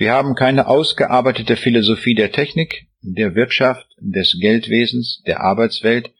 [0.00, 6.10] Wir haben keine ausgearbeitete Philosophie der Technik, der Wirtschaft, des Geldwesens, der Arbeitswelt,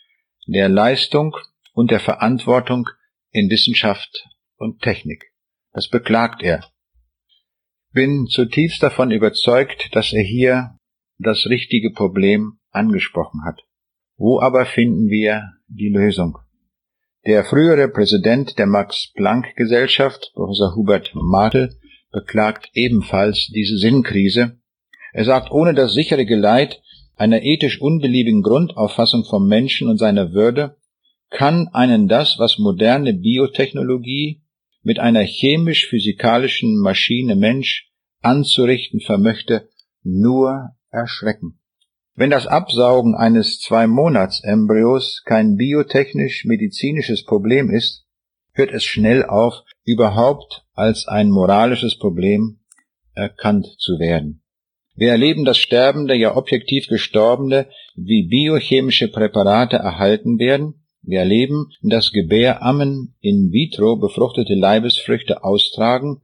[0.46, 1.34] der Leistung
[1.72, 2.90] und der Verantwortung
[3.30, 4.28] in Wissenschaft
[4.58, 5.32] und Technik.
[5.72, 6.62] Das beklagt er.
[7.94, 10.76] Bin zutiefst davon überzeugt, dass er hier
[11.16, 13.62] das richtige Problem angesprochen hat.
[14.18, 16.36] Wo aber finden wir die Lösung?
[17.24, 21.79] Der frühere Präsident der Max-Planck-Gesellschaft, Professor Hubert Martel,
[22.12, 24.58] beklagt ebenfalls diese Sinnkrise.
[25.12, 26.80] Er sagt, ohne das sichere Geleit
[27.16, 30.76] einer ethisch unbeliebigen Grundauffassung vom Menschen und seiner Würde
[31.30, 34.42] kann einen das, was moderne Biotechnologie
[34.82, 37.90] mit einer chemisch-physikalischen Maschine Mensch
[38.22, 39.68] anzurichten vermöchte,
[40.02, 41.58] nur erschrecken.
[42.14, 48.04] Wenn das Absaugen eines Zwei-Monats-Embryos kein biotechnisch-medizinisches Problem ist,
[48.52, 49.54] hört es schnell auf,
[49.84, 52.60] überhaupt als ein moralisches Problem
[53.14, 54.42] erkannt zu werden.
[54.96, 60.86] Wir erleben das Sterbende, ja objektiv Gestorbene, wie biochemische Präparate erhalten werden.
[61.02, 66.22] Wir erleben, dass Gebärammen in vitro befruchtete Leibesfrüchte austragen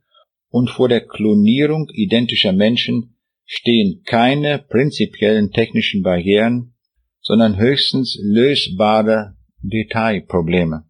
[0.48, 6.74] und vor der Klonierung identischer Menschen stehen keine prinzipiellen technischen Barrieren,
[7.20, 10.84] sondern höchstens lösbare Detailprobleme.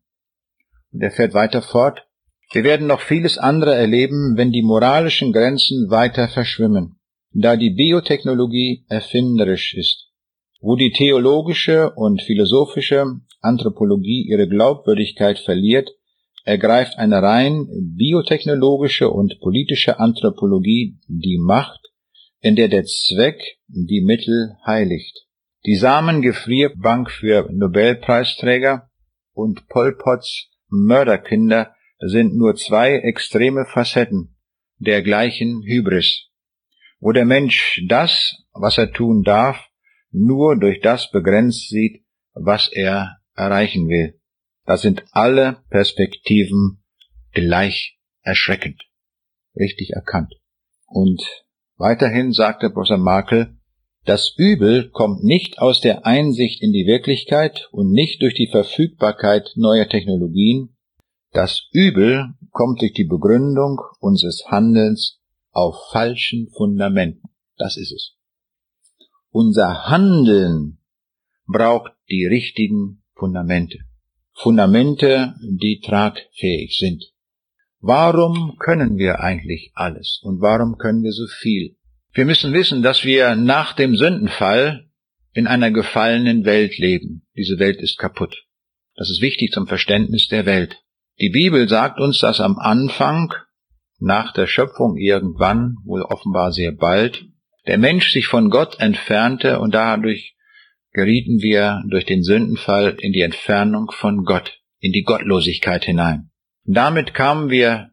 [0.93, 2.06] Und er fährt weiter fort.
[2.53, 6.99] Wir werden noch vieles andere erleben, wenn die moralischen Grenzen weiter verschwimmen,
[7.33, 10.09] da die Biotechnologie erfinderisch ist.
[10.61, 15.91] Wo die theologische und philosophische Anthropologie ihre Glaubwürdigkeit verliert,
[16.45, 17.67] ergreift eine rein
[17.97, 21.81] biotechnologische und politische Anthropologie die Macht,
[22.41, 25.27] in der der Zweck die Mittel heiligt.
[25.67, 28.89] Die Samengefrierbank für Nobelpreisträger
[29.33, 34.37] und Pol Pots Mörderkinder sind nur zwei extreme Facetten
[34.79, 36.29] der gleichen Hybris,
[37.01, 39.69] wo der Mensch das, was er tun darf,
[40.11, 44.21] nur durch das begrenzt sieht, was er erreichen will.
[44.65, 46.83] Da sind alle Perspektiven
[47.33, 48.83] gleich erschreckend.
[49.55, 50.35] Richtig erkannt.
[50.87, 51.23] Und
[51.77, 53.57] weiterhin sagte Professor Markel,
[54.05, 59.51] Das Übel kommt nicht aus der Einsicht in die Wirklichkeit und nicht durch die Verfügbarkeit
[59.57, 60.76] neuer Technologien.
[61.33, 65.21] Das Übel kommt durch die Begründung unseres Handelns
[65.51, 67.29] auf falschen Fundamenten.
[67.57, 68.17] Das ist es.
[69.31, 70.79] Unser Handeln
[71.47, 73.79] braucht die richtigen Fundamente.
[74.35, 77.05] Fundamente, die tragfähig sind.
[77.81, 81.77] Warum können wir eigentlich alles und warum können wir so viel?
[82.13, 84.91] Wir müssen wissen, dass wir nach dem Sündenfall
[85.33, 87.27] in einer gefallenen Welt leben.
[87.37, 88.47] Diese Welt ist kaputt.
[88.95, 90.83] Das ist wichtig zum Verständnis der Welt.
[91.19, 93.33] Die Bibel sagt uns, dass am Anfang,
[93.99, 97.25] nach der Schöpfung irgendwann, wohl offenbar sehr bald,
[97.67, 100.37] der Mensch sich von Gott entfernte und dadurch
[100.93, 106.31] gerieten wir durch den Sündenfall in die Entfernung von Gott, in die Gottlosigkeit hinein.
[106.65, 107.91] Damit kamen wir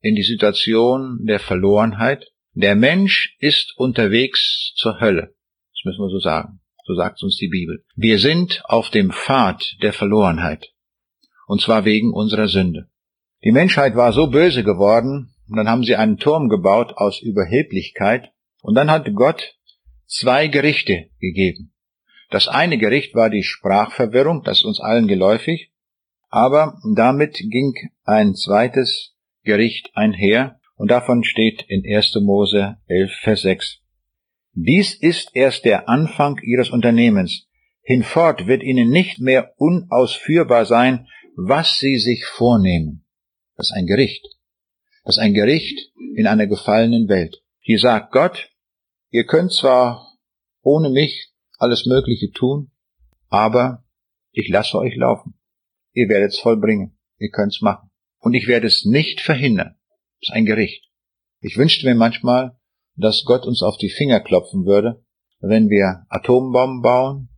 [0.00, 2.26] in die Situation der Verlorenheit.
[2.52, 5.34] Der Mensch ist unterwegs zur Hölle.
[5.72, 6.60] Das müssen wir so sagen.
[6.84, 7.84] So sagt uns die Bibel.
[7.94, 10.72] Wir sind auf dem Pfad der Verlorenheit.
[11.46, 12.88] Und zwar wegen unserer Sünde.
[13.44, 18.32] Die Menschheit war so böse geworden, und dann haben sie einen Turm gebaut aus Überheblichkeit,
[18.62, 19.56] und dann hat Gott
[20.06, 21.72] zwei Gerichte gegeben.
[22.30, 25.70] Das eine Gericht war die Sprachverwirrung, das ist uns allen geläufig,
[26.28, 27.74] aber damit ging
[28.04, 32.16] ein zweites Gericht einher, und davon steht in 1.
[32.22, 33.78] Mose 11, Vers 6.
[34.52, 37.46] Dies ist erst der Anfang ihres Unternehmens.
[37.82, 41.06] Hinfort wird ihnen nicht mehr unausführbar sein,
[41.36, 43.04] was sie sich vornehmen.
[43.56, 44.26] Das ist ein Gericht.
[45.04, 47.42] Das ist ein Gericht in einer gefallenen Welt.
[47.60, 48.50] Hier sagt Gott,
[49.10, 50.16] ihr könnt zwar
[50.62, 52.72] ohne mich alles Mögliche tun,
[53.28, 53.84] aber
[54.32, 55.34] ich lasse euch laufen.
[55.92, 56.98] Ihr werdet es vollbringen.
[57.18, 57.90] Ihr könnt's machen.
[58.18, 59.76] Und ich werde es nicht verhindern.
[60.20, 60.90] Das ist ein Gericht.
[61.40, 62.58] Ich wünschte mir manchmal,
[62.96, 65.04] dass Gott uns auf die Finger klopfen würde,
[65.40, 67.28] wenn wir Atombomben bauen,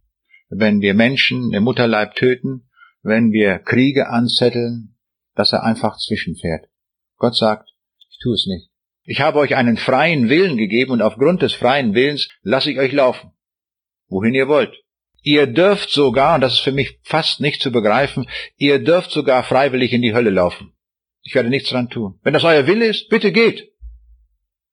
[0.49, 2.68] wenn wir Menschen im Mutterleib töten,
[3.09, 4.97] wenn wir Kriege anzetteln,
[5.35, 6.67] dass er einfach zwischenfährt.
[7.17, 7.71] Gott sagt,
[8.11, 8.71] ich tue es nicht.
[9.05, 12.93] Ich habe euch einen freien Willen gegeben und aufgrund des freien Willens lasse ich euch
[12.93, 13.33] laufen.
[14.09, 14.75] Wohin ihr wollt.
[15.23, 19.43] Ihr dürft sogar, und das ist für mich fast nicht zu begreifen, ihr dürft sogar
[19.43, 20.73] freiwillig in die Hölle laufen.
[21.23, 22.19] Ich werde nichts dran tun.
[22.23, 23.73] Wenn das euer Wille ist, bitte geht.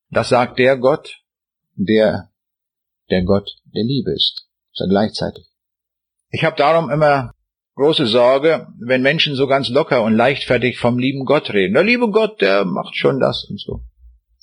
[0.10, 1.22] Das sagt der Gott,
[1.76, 2.32] der
[3.10, 4.48] der Gott der Liebe ist.
[4.72, 5.46] So gleichzeitig.
[6.30, 7.35] Ich habe darum immer
[7.76, 11.74] große Sorge, wenn Menschen so ganz locker und leichtfertig vom lieben Gott reden.
[11.74, 13.82] Der liebe Gott, der macht schon das und so.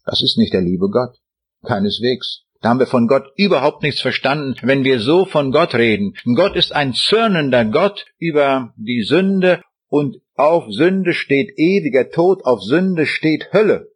[0.04, 1.16] Das ist nicht der liebe Gott.
[1.64, 2.44] Keineswegs.
[2.60, 6.14] Da haben wir von Gott überhaupt nichts verstanden, wenn wir so von Gott reden.
[6.36, 12.62] Gott ist ein zürnender Gott über die Sünde und auf Sünde steht ewiger Tod, auf
[12.62, 13.88] Sünde steht Hölle.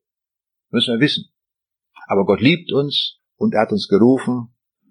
[0.70, 1.26] Müssen wir wissen.
[2.08, 4.48] Aber Gott liebt uns und er hat uns gerufen.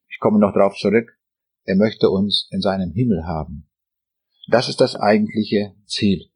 [0.10, 1.18] Ich komme noch darauf zurück.
[1.66, 3.68] Er möchte uns in seinem Himmel haben.
[4.48, 6.30] Das ist das eigentliche Ziel.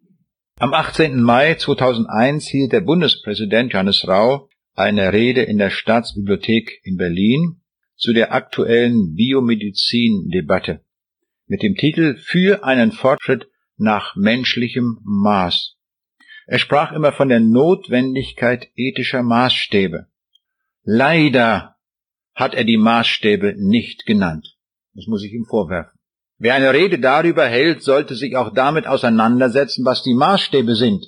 [0.57, 1.21] Am 18.
[1.21, 7.61] Mai 2001 hielt der Bundespräsident Johannes Rau eine Rede in der Staatsbibliothek in Berlin
[7.95, 10.81] zu der aktuellen Biomedizin-Debatte
[11.45, 15.77] mit dem Titel Für einen Fortschritt nach menschlichem Maß.
[16.47, 20.07] Er sprach immer von der Notwendigkeit ethischer Maßstäbe.
[20.83, 21.75] Leider
[22.33, 24.57] hat er die Maßstäbe nicht genannt.
[24.93, 25.98] Das muss ich ihm vorwerfen.
[26.39, 31.05] Wer eine Rede darüber hält, sollte sich auch damit auseinandersetzen, was die Maßstäbe sind.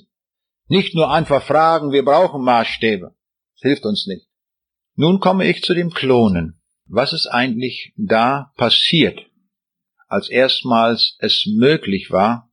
[0.68, 3.14] Nicht nur einfach fragen, wir brauchen Maßstäbe
[3.62, 4.28] hilft uns nicht.
[4.94, 6.60] Nun komme ich zu dem Klonen.
[6.86, 9.18] Was ist eigentlich da passiert,
[10.08, 12.50] als erstmals es möglich war,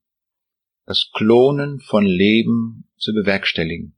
[0.85, 3.97] das Klonen von Leben zu bewerkstelligen?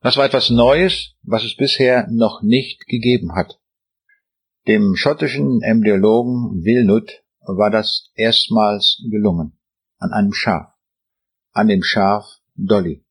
[0.00, 3.58] Das war etwas Neues, was es bisher noch nicht gegeben hat.
[4.68, 9.58] Dem schottischen Embryologen Wilnut war das erstmals gelungen.
[9.98, 10.68] An einem Schaf.
[11.52, 12.24] An dem Schaf
[12.56, 13.04] Dolly.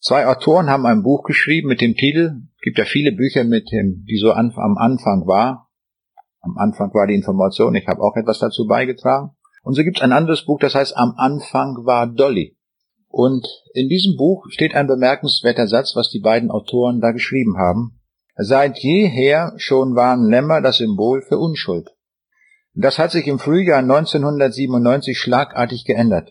[0.00, 4.04] Zwei Autoren haben ein Buch geschrieben mit dem Titel, gibt ja viele Bücher mit dem,
[4.08, 5.68] die so an, am Anfang war.
[6.40, 9.30] Am Anfang war die Information, ich habe auch etwas dazu beigetragen.
[9.64, 12.56] Und so gibt es ein anderes Buch, das heißt Am Anfang war Dolly.
[13.08, 18.00] Und in diesem Buch steht ein bemerkenswerter Satz, was die beiden Autoren da geschrieben haben.
[18.36, 21.90] Seit jeher schon waren Lämmer das Symbol für Unschuld.
[22.80, 26.30] Das hat sich im Frühjahr 1997 schlagartig geändert.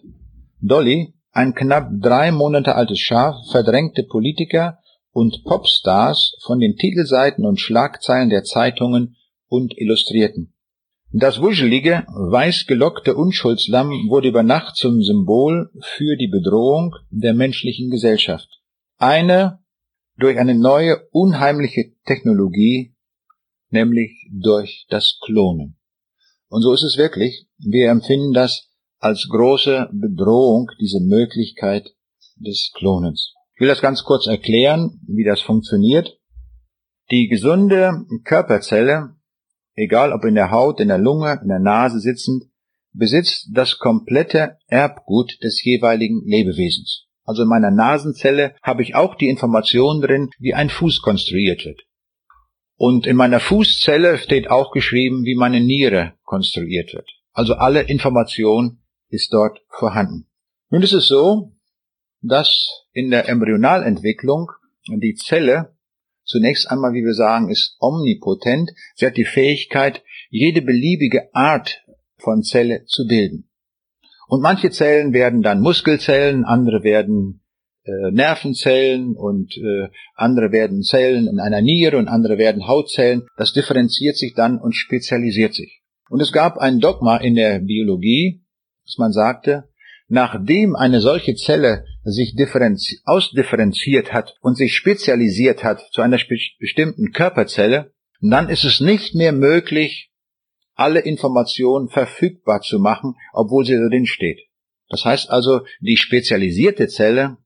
[0.62, 4.80] Dolly, ein knapp drei Monate altes Schaf verdrängte Politiker
[5.12, 9.18] und Popstars von den Titelseiten und Schlagzeilen der Zeitungen
[9.50, 10.54] und Illustrierten.
[11.12, 17.90] Das wuschelige, weiß gelockte Unschuldslamm wurde über Nacht zum Symbol für die Bedrohung der menschlichen
[17.90, 18.62] Gesellschaft.
[18.98, 19.60] Eine
[20.16, 22.96] durch eine neue, unheimliche Technologie
[23.70, 25.77] nämlich durch das Klonen.
[26.50, 27.48] Und so ist es wirklich.
[27.58, 28.70] Wir empfinden das
[29.00, 31.94] als große Bedrohung, diese Möglichkeit
[32.36, 33.34] des Klonens.
[33.56, 36.18] Ich will das ganz kurz erklären, wie das funktioniert.
[37.10, 39.16] Die gesunde Körperzelle,
[39.76, 42.46] egal ob in der Haut, in der Lunge, in der Nase sitzend,
[42.94, 47.06] besitzt das komplette Erbgut des jeweiligen Lebewesens.
[47.24, 51.82] Also in meiner Nasenzelle habe ich auch die Information drin, wie ein Fuß konstruiert wird.
[52.78, 57.10] Und in meiner Fußzelle steht auch geschrieben, wie meine Niere konstruiert wird.
[57.34, 60.28] Also alle Information ist dort vorhanden.
[60.70, 61.54] Nun ist es so,
[62.22, 64.52] dass in der Embryonalentwicklung
[64.88, 65.76] die Zelle
[66.24, 68.72] zunächst einmal, wie wir sagen, ist omnipotent.
[68.96, 71.84] Sie hat die Fähigkeit, jede beliebige Art
[72.18, 73.50] von Zelle zu bilden.
[74.28, 77.42] Und manche Zellen werden dann Muskelzellen, andere werden
[77.88, 83.26] äh, Nervenzellen und äh, andere werden Zellen in einer Niere und andere werden Hautzellen.
[83.38, 85.82] Das differenziert sich dann und spezialisiert sich.
[86.10, 88.44] Und es gab ein Dogma in der Biologie,
[88.86, 89.70] dass man sagte,
[90.08, 92.36] nachdem eine solche Zelle sich
[93.06, 96.20] ausdifferenziert hat und sich spezialisiert hat zu einer
[96.60, 100.12] bestimmten Körperzelle, dann ist es nicht mehr möglich,
[100.76, 104.40] alle Informationen verfügbar zu machen, obwohl sie drin steht.
[104.90, 107.38] Das heißt also, die spezialisierte Zelle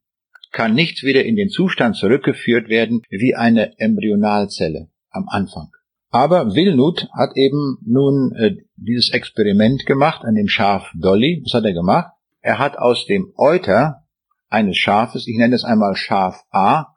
[0.51, 5.69] kann nicht wieder in den Zustand zurückgeführt werden wie eine Embryonalzelle am Anfang.
[6.09, 11.41] Aber Wilnut hat eben nun äh, dieses Experiment gemacht an dem Schaf Dolly.
[11.45, 12.11] Was hat er gemacht?
[12.41, 14.03] Er hat aus dem Euter
[14.49, 16.87] eines Schafes, ich nenne es einmal Schaf A,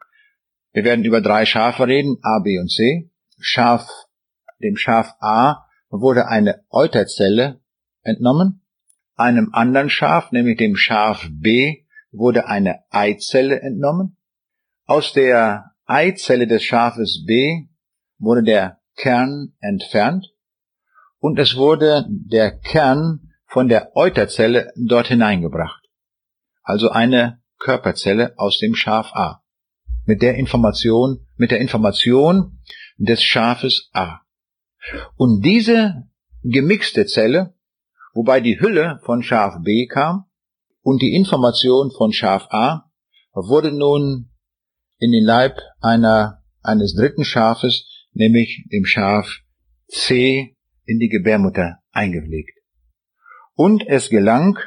[0.73, 3.09] wir werden über drei Schafe reden, A, B und C.
[3.39, 3.89] Schaf,
[4.61, 7.61] dem Schaf A wurde eine Euterzelle
[8.03, 8.63] entnommen,
[9.15, 11.84] einem anderen Schaf, nämlich dem Schaf B,
[12.17, 14.17] wurde eine Eizelle entnommen.
[14.87, 17.67] Aus der Eizelle des Schafes B
[18.19, 20.27] wurde der Kern entfernt
[21.19, 25.83] und es wurde der Kern von der Euterzelle dort hineingebracht.
[26.63, 29.43] Also eine Körperzelle aus dem Schaf A.
[30.07, 32.61] Mit der Information, mit der Information
[32.97, 34.21] des Schafes A.
[35.17, 36.05] Und diese
[36.43, 37.55] gemixte Zelle,
[38.13, 40.27] wobei die Hülle von Schaf B kam
[40.85, 42.91] und die Information von Schaf A,
[43.33, 44.31] wurde nun
[44.99, 49.41] in den Leib einer, eines dritten Schafes, nämlich dem Schaf
[49.89, 52.59] C, in die Gebärmutter eingepflegt.
[53.55, 54.59] Und es gelang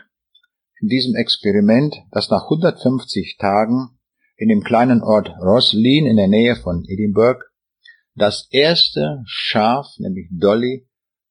[0.82, 4.00] in diesem Experiment, dass nach 150 Tagen
[4.38, 7.44] in dem kleinen Ort Roslin in der Nähe von Edinburgh
[8.16, 10.88] das erste Schaf, nämlich Dolly,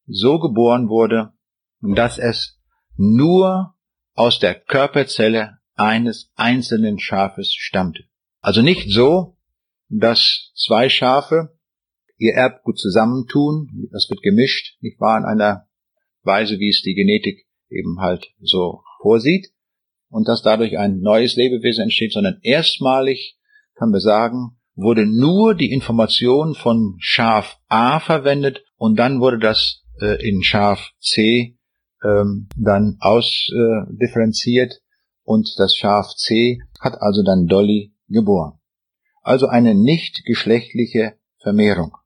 [0.06, 1.32] so geboren wurde,
[1.80, 2.60] dass es
[2.96, 3.75] nur
[4.16, 8.04] aus der Körperzelle eines einzelnen Schafes stammte.
[8.40, 9.36] Also nicht so,
[9.88, 11.56] dass zwei Schafe
[12.18, 15.68] ihr Erbgut zusammentun, das wird gemischt, nicht wahr, in einer
[16.22, 19.48] Weise, wie es die Genetik eben halt so vorsieht,
[20.08, 23.36] und dass dadurch ein neues Lebewesen entsteht, sondern erstmalig,
[23.74, 29.82] kann man sagen, wurde nur die Information von Schaf A verwendet und dann wurde das
[30.00, 31.55] äh, in Schaf C
[32.04, 34.78] ähm, dann ausdifferenziert äh,
[35.24, 38.58] und das Schaf C hat also dann Dolly geboren.
[39.22, 41.96] Also eine nicht geschlechtliche Vermehrung.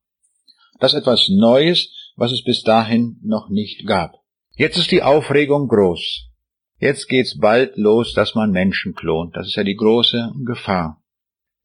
[0.78, 4.20] Das ist etwas Neues, was es bis dahin noch nicht gab.
[4.57, 6.28] Jetzt ist die Aufregung groß.
[6.78, 9.36] Jetzt geht's bald los, dass man Menschen klont.
[9.36, 11.03] Das ist ja die große Gefahr.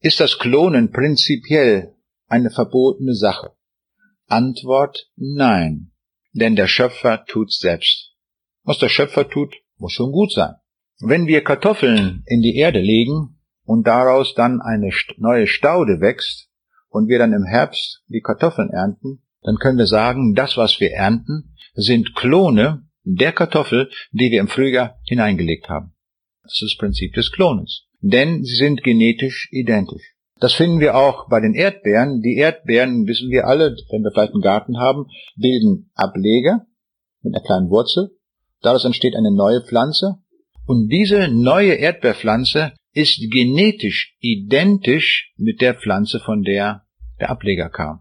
[0.00, 1.94] Ist das Klonen prinzipiell
[2.26, 3.52] eine verbotene Sache?
[4.26, 5.92] Antwort nein,
[6.32, 8.15] denn der Schöpfer tut's selbst.
[8.66, 10.56] Was der Schöpfer tut, muss schon gut sein.
[11.00, 16.50] Wenn wir Kartoffeln in die Erde legen und daraus dann eine neue Staude wächst
[16.90, 20.92] und wir dann im Herbst die Kartoffeln ernten, dann können wir sagen, das, was wir
[20.92, 25.94] ernten, sind Klone der Kartoffel, die wir im Frühjahr hineingelegt haben.
[26.42, 30.14] Das ist das Prinzip des Klonens denn sie sind genetisch identisch.
[30.38, 32.20] Das finden wir auch bei den Erdbeeren.
[32.20, 36.66] Die Erdbeeren, wissen wir alle, wenn wir vielleicht einen Garten haben, bilden Ableger
[37.22, 38.10] mit einer kleinen Wurzel.
[38.66, 40.16] Daraus entsteht eine neue Pflanze.
[40.66, 46.82] Und diese neue Erdbeerpflanze ist genetisch identisch mit der Pflanze, von der
[47.20, 48.00] der Ableger kam.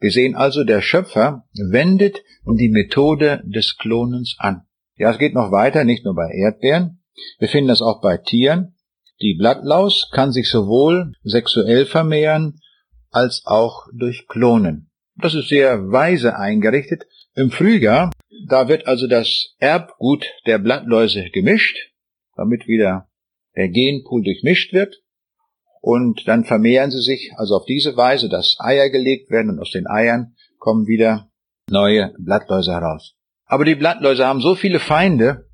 [0.00, 4.62] Wir sehen also, der Schöpfer wendet die Methode des Klonens an.
[4.96, 7.04] Ja, es geht noch weiter, nicht nur bei Erdbeeren.
[7.38, 8.74] Wir finden das auch bei Tieren.
[9.22, 12.58] Die Blattlaus kann sich sowohl sexuell vermehren
[13.10, 14.90] als auch durch Klonen.
[15.14, 17.04] Das ist sehr weise eingerichtet.
[17.40, 18.10] Im Frühjahr,
[18.48, 21.74] da wird also das Erbgut der Blattläuse gemischt,
[22.36, 23.08] damit wieder
[23.56, 24.96] der Genpool durchmischt wird.
[25.80, 29.70] Und dann vermehren sie sich also auf diese Weise, dass Eier gelegt werden und aus
[29.70, 31.30] den Eiern kommen wieder
[31.70, 33.14] neue Blattläuse heraus.
[33.46, 35.48] Aber die Blattläuse haben so viele Feinde,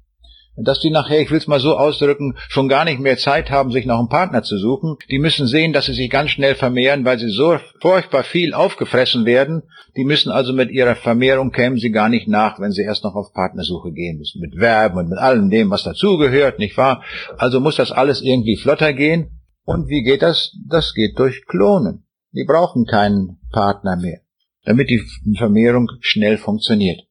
[0.56, 3.70] dass die nachher, ich will es mal so ausdrücken, schon gar nicht mehr Zeit haben,
[3.70, 4.96] sich noch einen Partner zu suchen.
[5.10, 9.26] Die müssen sehen, dass sie sich ganz schnell vermehren, weil sie so furchtbar viel aufgefressen
[9.26, 9.62] werden.
[9.96, 13.14] Die müssen also mit ihrer Vermehrung kämen sie gar nicht nach, wenn sie erst noch
[13.14, 14.40] auf Partnersuche gehen müssen.
[14.40, 17.02] Mit Werben und mit allem dem, was dazugehört, nicht wahr?
[17.36, 19.40] Also muss das alles irgendwie flotter gehen.
[19.64, 20.56] Und wie geht das?
[20.68, 22.04] Das geht durch Klonen.
[22.32, 24.20] Die brauchen keinen Partner mehr,
[24.64, 25.02] damit die
[25.36, 27.05] Vermehrung schnell funktioniert.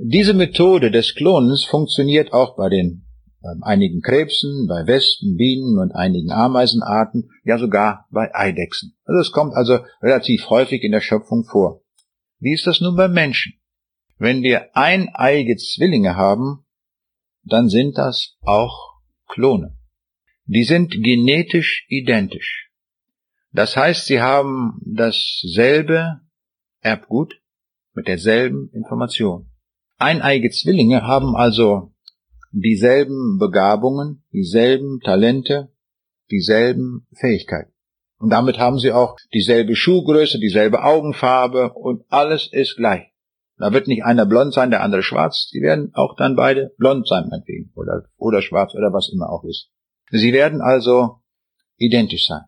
[0.00, 3.04] Diese Methode des Klonens funktioniert auch bei den
[3.40, 8.96] bei einigen Krebsen, bei Wespen, Bienen und einigen Ameisenarten, ja sogar bei Eidechsen.
[9.04, 11.82] Also es kommt also relativ häufig in der Schöpfung vor.
[12.38, 13.54] Wie ist das nun bei Menschen?
[14.18, 16.64] Wenn wir eineige Zwillinge haben,
[17.42, 19.76] dann sind das auch Klone.
[20.44, 22.70] Die sind genetisch identisch.
[23.50, 26.20] Das heißt, sie haben dasselbe
[26.82, 27.40] Erbgut
[27.94, 29.47] mit derselben Information.
[29.98, 31.92] Eineige Zwillinge haben also
[32.52, 35.72] dieselben Begabungen, dieselben Talente,
[36.30, 37.72] dieselben Fähigkeiten.
[38.18, 43.12] Und damit haben sie auch dieselbe Schuhgröße, dieselbe Augenfarbe und alles ist gleich.
[43.58, 45.50] Da wird nicht einer blond sein, der andere schwarz.
[45.52, 47.72] Die werden auch dann beide blond sein, meinetwegen.
[47.74, 49.70] Oder, oder schwarz oder was immer auch ist.
[50.10, 51.16] Sie werden also
[51.76, 52.44] identisch sein.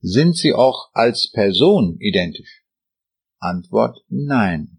[0.00, 2.64] Sind sie auch als Person identisch?
[3.38, 4.77] Antwort nein.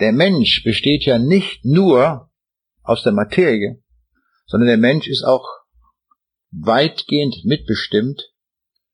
[0.00, 2.30] Der Mensch besteht ja nicht nur
[2.82, 3.82] aus der Materie,
[4.46, 5.46] sondern der Mensch ist auch
[6.50, 8.22] weitgehend mitbestimmt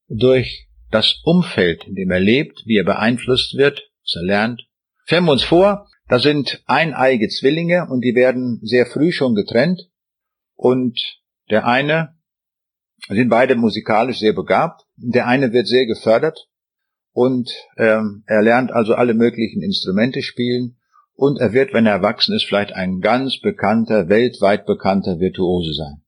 [0.09, 4.62] durch das Umfeld, in dem er lebt, wie er beeinflusst wird, was er lernt.
[5.05, 9.90] Stellen wir uns vor, da sind eineige Zwillinge und die werden sehr früh schon getrennt.
[10.55, 11.00] Und
[11.50, 12.16] der eine,
[13.09, 16.48] sind beide musikalisch sehr begabt, der eine wird sehr gefördert
[17.12, 20.78] und ähm, er lernt also alle möglichen Instrumente spielen
[21.15, 26.03] und er wird, wenn er erwachsen ist, vielleicht ein ganz bekannter, weltweit bekannter Virtuose sein.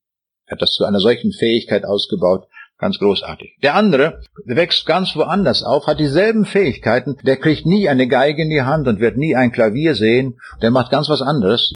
[0.47, 2.47] Er hat das zu einer solchen Fähigkeit ausgebaut,
[2.79, 3.57] ganz großartig.
[3.63, 8.43] Der andere der wächst ganz woanders auf, hat dieselben Fähigkeiten, der kriegt nie eine Geige
[8.43, 11.73] in die Hand und wird nie ein Klavier sehen, der macht ganz was anderes.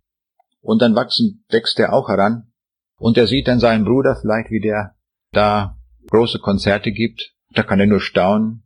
[0.61, 2.53] Und dann wachsen, wächst er auch heran.
[2.99, 4.97] Und er sieht dann seinen Bruder vielleicht, wie der
[5.33, 5.79] da
[6.11, 7.33] große Konzerte gibt.
[7.55, 8.65] Da kann er nur staunen.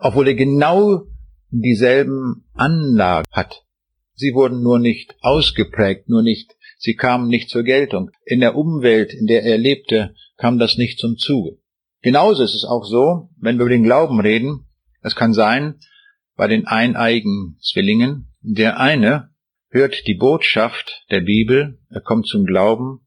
[0.00, 1.02] Obwohl er genau
[1.50, 3.63] dieselben Anlagen hat.
[4.14, 8.10] Sie wurden nur nicht ausgeprägt, nur nicht, sie kamen nicht zur Geltung.
[8.24, 11.58] In der Umwelt, in der er lebte, kam das nicht zum Zuge.
[12.02, 14.68] Genauso ist es auch so, wenn wir über den Glauben reden,
[15.02, 15.80] es kann sein,
[16.36, 19.30] bei den eineigen Zwillingen, der eine
[19.70, 23.06] hört die Botschaft der Bibel, er kommt zum Glauben,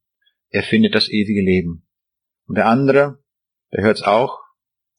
[0.49, 1.87] er findet das ewige Leben.
[2.47, 3.19] Und der andere,
[3.71, 4.39] der hört's auch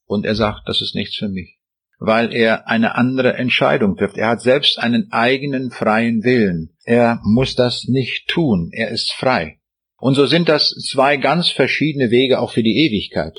[0.05, 1.58] und er sagt, das ist nichts für mich
[1.99, 4.17] weil er eine andere Entscheidung trifft.
[4.17, 6.71] Er hat selbst einen eigenen freien Willen.
[6.85, 8.71] Er muss das nicht tun.
[8.73, 9.59] Er ist frei.
[9.97, 13.39] Und so sind das zwei ganz verschiedene Wege auch für die Ewigkeit,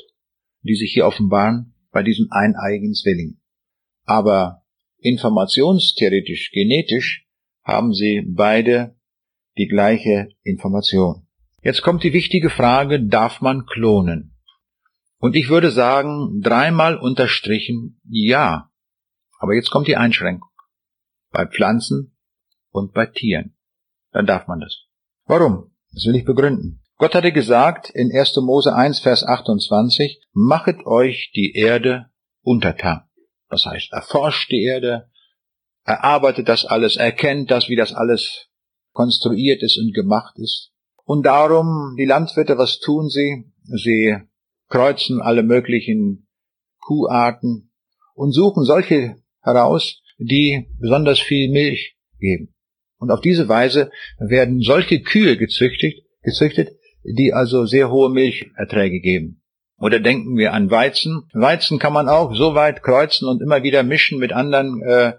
[0.62, 3.38] die sich hier offenbaren bei diesem eineigen Zwilling.
[4.04, 4.62] Aber
[4.98, 7.26] informationstheoretisch, genetisch
[7.64, 8.94] haben sie beide
[9.56, 11.26] die gleiche Information.
[11.62, 14.34] Jetzt kommt die wichtige Frage, darf man klonen?
[15.20, 18.70] Und ich würde sagen, dreimal unterstrichen ja.
[19.38, 20.48] Aber jetzt kommt die Einschränkung.
[21.30, 22.16] Bei Pflanzen
[22.70, 23.54] und bei Tieren.
[24.12, 24.86] Dann darf man das.
[25.26, 25.70] Warum?
[25.92, 26.82] Das will ich begründen.
[26.96, 28.36] Gott hatte gesagt in 1.
[28.36, 32.10] Mose 1, Vers 28, machet euch die Erde
[32.42, 33.02] untertan.
[33.48, 35.10] Das heißt, erforscht die Erde,
[35.84, 38.48] erarbeitet das alles, erkennt das, wie das alles
[38.92, 40.72] konstruiert ist und gemacht ist.
[41.04, 43.52] Und darum, die Landwirte, was tun sie?
[43.64, 44.16] Sie
[44.70, 46.28] kreuzen alle möglichen
[46.80, 47.70] Kuharten
[48.14, 52.54] und suchen solche heraus, die besonders viel Milch geben.
[52.98, 56.70] Und auf diese Weise werden solche Kühe gezüchtet, gezüchtet,
[57.02, 59.42] die also sehr hohe Milcherträge geben.
[59.78, 61.22] Oder denken wir an Weizen.
[61.32, 65.14] Weizen kann man auch so weit kreuzen und immer wieder mischen mit anderen äh,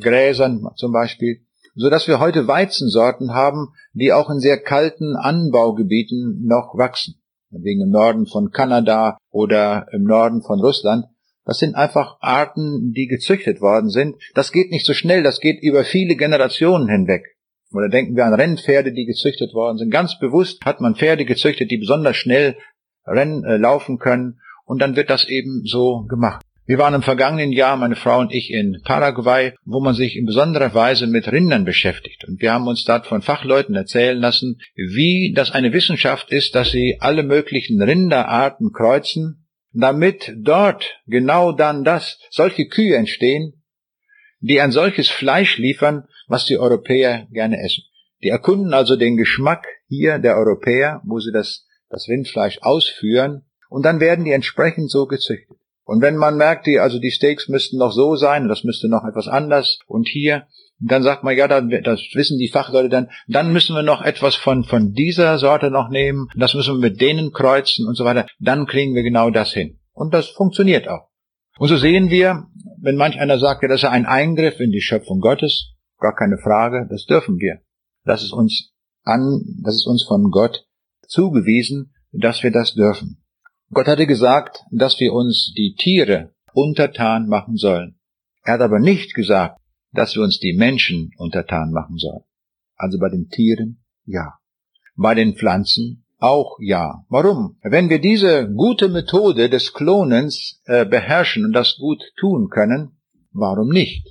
[0.00, 1.46] Gräsern zum Beispiel,
[1.76, 7.17] so dass wir heute Weizensorten haben, die auch in sehr kalten Anbaugebieten noch wachsen
[7.50, 11.06] wegen im Norden von Kanada oder im Norden von Russland.
[11.44, 14.16] Das sind einfach Arten, die gezüchtet worden sind.
[14.34, 17.24] Das geht nicht so schnell, das geht über viele Generationen hinweg.
[17.72, 19.90] Oder denken wir an Rennpferde, die gezüchtet worden sind.
[19.90, 22.56] Ganz bewusst hat man Pferde gezüchtet, die besonders schnell
[23.06, 24.40] rennen, äh, laufen können.
[24.64, 26.42] Und dann wird das eben so gemacht.
[26.68, 30.26] Wir waren im vergangenen Jahr, meine Frau und ich, in Paraguay, wo man sich in
[30.26, 32.26] besonderer Weise mit Rindern beschäftigt.
[32.28, 36.70] Und wir haben uns dort von Fachleuten erzählen lassen, wie das eine Wissenschaft ist, dass
[36.70, 43.62] sie alle möglichen Rinderarten kreuzen, damit dort genau dann das, solche Kühe entstehen,
[44.40, 47.84] die ein solches Fleisch liefern, was die Europäer gerne essen.
[48.22, 53.86] Die erkunden also den Geschmack hier der Europäer, wo sie das, das Rindfleisch ausführen, und
[53.86, 55.56] dann werden die entsprechend so gezüchtet.
[55.88, 59.04] Und wenn man merkt, die, also die Steaks müssten noch so sein, das müsste noch
[59.08, 60.46] etwas anders, und hier,
[60.78, 64.34] dann sagt man, ja, dann, das wissen die Fachleute dann, dann müssen wir noch etwas
[64.34, 68.26] von, von dieser Sorte noch nehmen, das müssen wir mit denen kreuzen und so weiter,
[68.38, 69.78] dann kriegen wir genau das hin.
[69.94, 71.08] Und das funktioniert auch.
[71.58, 72.48] Und so sehen wir,
[72.82, 76.36] wenn manch einer sagt, ja, das ist ein Eingriff in die Schöpfung Gottes, gar keine
[76.36, 77.60] Frage, das dürfen wir.
[78.04, 78.74] Das ist uns
[79.04, 80.66] an, das ist uns von Gott
[81.06, 83.22] zugewiesen, dass wir das dürfen.
[83.70, 87.98] Gott hatte gesagt, dass wir uns die Tiere untertan machen sollen.
[88.42, 89.60] Er hat aber nicht gesagt,
[89.92, 92.24] dass wir uns die Menschen untertan machen sollen.
[92.76, 94.38] Also bei den Tieren ja.
[94.96, 97.04] Bei den Pflanzen auch ja.
[97.08, 97.58] Warum?
[97.62, 102.98] Wenn wir diese gute Methode des Klonens äh, beherrschen und das gut tun können,
[103.32, 104.06] warum nicht?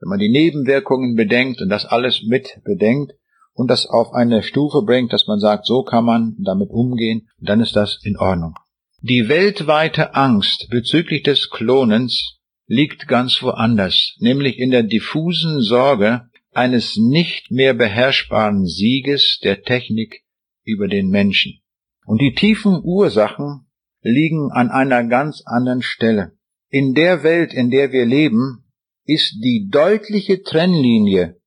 [0.00, 3.12] Wenn man die Nebenwirkungen bedenkt und das alles mit bedenkt
[3.52, 7.60] und das auf eine Stufe bringt, dass man sagt, so kann man damit umgehen, dann
[7.60, 8.54] ist das in Ordnung.
[9.00, 16.96] Die weltweite Angst bezüglich des Klonens liegt ganz woanders, nämlich in der diffusen Sorge eines
[16.96, 20.24] nicht mehr beherrschbaren Sieges der Technik
[20.64, 21.60] über den Menschen.
[22.06, 23.68] Und die tiefen Ursachen
[24.02, 26.32] liegen an einer ganz anderen Stelle.
[26.68, 28.64] In der Welt, in der wir leben,
[29.04, 31.40] ist die deutliche Trennlinie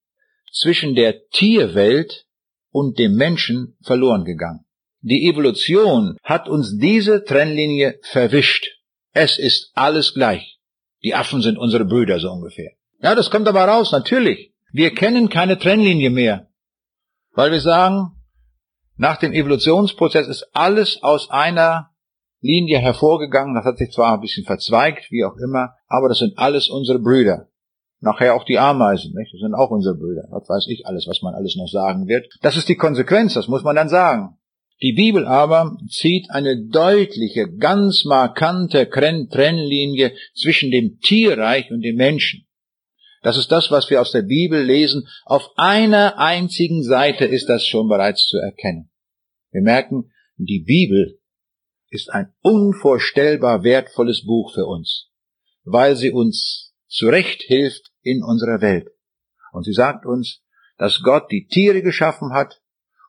[0.53, 2.27] zwischen der Tierwelt
[2.69, 4.63] und dem Menschen verloren gegangen.
[5.01, 8.67] Die Evolution hat uns diese Trennlinie verwischt.
[9.13, 10.59] Es ist alles gleich.
[11.03, 12.71] Die Affen sind unsere Brüder so ungefähr.
[13.01, 14.53] Ja, das kommt aber raus, natürlich.
[14.71, 16.47] Wir kennen keine Trennlinie mehr.
[17.33, 18.11] Weil wir sagen,
[18.95, 21.89] nach dem Evolutionsprozess ist alles aus einer
[22.41, 23.55] Linie hervorgegangen.
[23.55, 26.99] Das hat sich zwar ein bisschen verzweigt, wie auch immer, aber das sind alles unsere
[26.99, 27.47] Brüder.
[27.99, 29.33] Nachher auch die Ameisen, nicht?
[29.33, 30.27] Das sind auch unsere Brüder.
[30.29, 32.27] Was weiß ich alles, was man alles noch sagen wird.
[32.41, 34.37] Das ist die Konsequenz, das muss man dann sagen.
[34.81, 42.47] Die Bibel aber zieht eine deutliche, ganz markante Trennlinie zwischen dem Tierreich und dem Menschen.
[43.21, 45.07] Das ist das, was wir aus der Bibel lesen.
[45.25, 48.89] Auf einer einzigen Seite ist das schon bereits zu erkennen.
[49.51, 51.19] Wir merken, die Bibel
[51.89, 55.11] ist ein unvorstellbar wertvolles Buch für uns,
[55.63, 58.87] weil sie uns zurecht hilft in unserer Welt.
[59.51, 60.41] Und sie sagt uns,
[60.77, 62.60] dass Gott die Tiere geschaffen hat,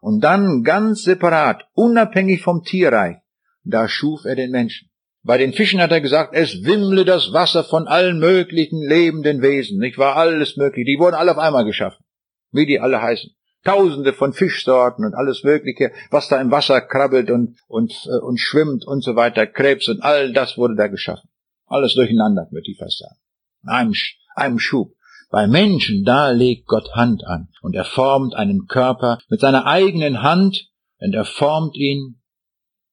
[0.03, 3.19] und dann ganz separat, unabhängig vom Tierreich,
[3.63, 4.91] da schuf er den Menschen.
[5.23, 9.79] Bei den Fischen hat er gesagt, es wimmle das Wasser von allen möglichen lebenden Wesen,
[9.79, 10.17] nicht wahr?
[10.17, 10.87] Alles mögliche.
[10.87, 12.05] Die wurden alle auf einmal geschaffen.
[12.51, 13.31] Wie die alle heißen.
[13.63, 18.41] Tausende von Fischsorten und alles Mögliche, was da im Wasser krabbelt und, und, äh, und
[18.41, 21.31] schwimmt und so weiter, Krebs und all das wurde da geschaffen.
[21.67, 23.17] Alles durcheinander, würde ich fast sagen.
[23.65, 23.95] Einem,
[24.35, 24.97] einem Schub.
[25.33, 30.23] Bei Menschen, da legt Gott Hand an und er formt einen Körper mit seiner eigenen
[30.23, 30.69] Hand
[30.99, 32.21] und er formt ihn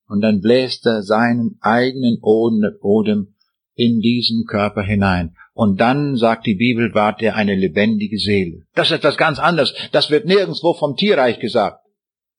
[0.08, 3.36] und dann bläst er seinen eigenen Odem
[3.76, 5.36] in diesen Körper hinein.
[5.54, 8.64] Und dann, sagt die Bibel, ward er eine lebendige Seele.
[8.74, 9.74] Das ist etwas ganz anderes.
[9.92, 11.86] Das wird nirgendwo vom Tierreich gesagt.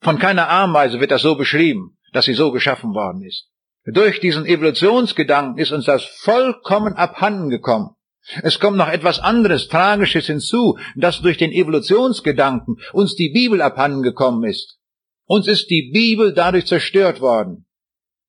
[0.01, 3.51] Von keiner Ameise wird das so beschrieben, dass sie so geschaffen worden ist.
[3.85, 7.97] Durch diesen Evolutionsgedanken ist uns das vollkommen abhanden gekommen.
[8.43, 14.49] Es kommt noch etwas anderes, Tragisches hinzu, dass durch den Evolutionsgedanken uns die Bibel abhandengekommen
[14.49, 14.79] ist.
[15.27, 17.67] Uns ist die Bibel dadurch zerstört worden.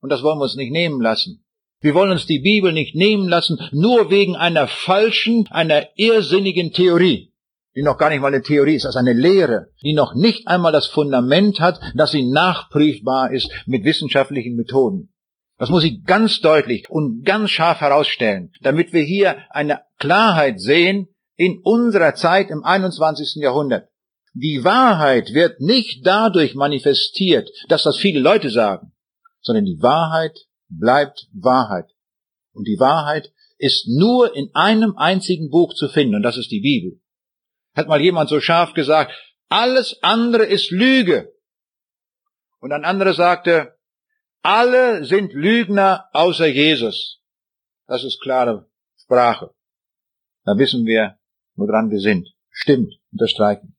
[0.01, 1.43] Und das wollen wir uns nicht nehmen lassen.
[1.79, 7.33] Wir wollen uns die Bibel nicht nehmen lassen, nur wegen einer falschen, einer irrsinnigen Theorie,
[7.75, 10.71] die noch gar nicht mal eine Theorie ist, ist eine Lehre, die noch nicht einmal
[10.71, 15.10] das Fundament hat, dass sie nachprüfbar ist mit wissenschaftlichen Methoden.
[15.61, 21.07] Das muss ich ganz deutlich und ganz scharf herausstellen, damit wir hier eine Klarheit sehen
[21.35, 23.35] in unserer Zeit im 21.
[23.35, 23.87] Jahrhundert.
[24.33, 28.93] Die Wahrheit wird nicht dadurch manifestiert, dass das viele Leute sagen,
[29.41, 31.91] sondern die Wahrheit bleibt Wahrheit.
[32.53, 36.61] Und die Wahrheit ist nur in einem einzigen Buch zu finden, und das ist die
[36.61, 36.99] Bibel.
[37.75, 39.11] Hat mal jemand so scharf gesagt,
[39.47, 41.31] alles andere ist Lüge.
[42.61, 43.75] Und ein anderer sagte,
[44.43, 47.21] alle sind Lügner außer Jesus.
[47.87, 48.67] Das ist klare
[48.97, 49.51] Sprache.
[50.45, 51.17] Da wissen wir,
[51.55, 52.27] woran wir sind.
[52.49, 53.75] Stimmt, unterstreichen.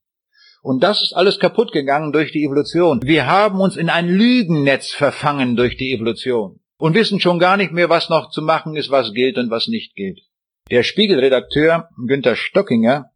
[0.61, 3.01] Und das ist alles kaputt gegangen durch die Evolution.
[3.03, 7.73] Wir haben uns in ein Lügennetz verfangen durch die Evolution und wissen schon gar nicht
[7.73, 10.21] mehr, was noch zu machen ist, was gilt und was nicht gilt.
[10.71, 13.11] Der Spiegelredakteur Günther Stockinger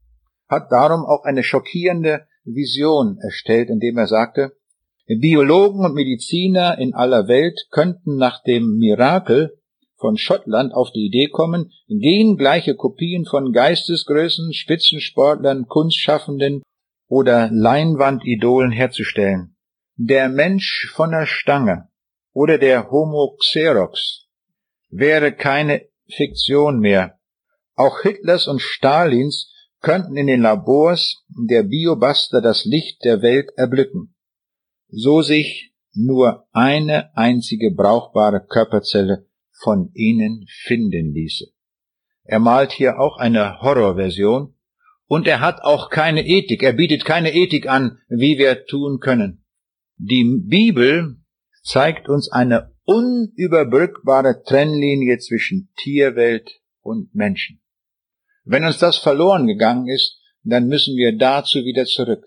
[0.49, 4.56] hat darum auch eine schockierende Vision erstellt, indem er sagte,
[5.15, 9.57] Biologen und Mediziner in aller Welt könnten nach dem Mirakel
[9.95, 16.61] von Schottland auf die Idee kommen, gengleiche Kopien von Geistesgrößen, Spitzensportlern, Kunstschaffenden
[17.07, 19.55] oder Leinwandidolen herzustellen.
[19.95, 21.87] Der Mensch von der Stange
[22.33, 24.27] oder der Homo Xerox
[24.89, 27.17] wäre keine Fiktion mehr.
[27.75, 34.13] Auch Hitlers und Stalins könnten in den Labors der Biobuster das Licht der Welt erblicken.
[34.89, 41.47] So sich nur eine einzige brauchbare Körperzelle von ihnen finden ließe.
[42.23, 44.53] Er malt hier auch eine Horrorversion
[45.07, 49.45] und er hat auch keine Ethik, er bietet keine Ethik an, wie wir tun können.
[49.97, 51.17] Die Bibel
[51.63, 57.61] zeigt uns eine unüberbrückbare Trennlinie zwischen Tierwelt und Menschen.
[58.43, 62.23] Wenn uns das verloren gegangen ist, dann müssen wir dazu wieder zurück.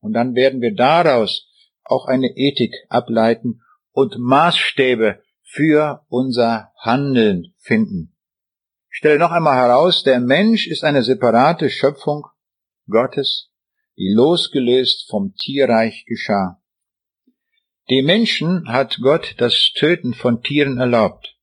[0.00, 1.48] Und dann werden wir daraus
[1.84, 3.62] auch eine Ethik ableiten
[3.92, 8.16] und Maßstäbe für unser Handeln finden.
[8.90, 12.26] Ich stelle noch einmal heraus, der Mensch ist eine separate Schöpfung
[12.88, 13.50] Gottes,
[13.96, 16.60] die losgelöst vom Tierreich geschah.
[17.90, 21.36] Dem Menschen hat Gott das Töten von Tieren erlaubt.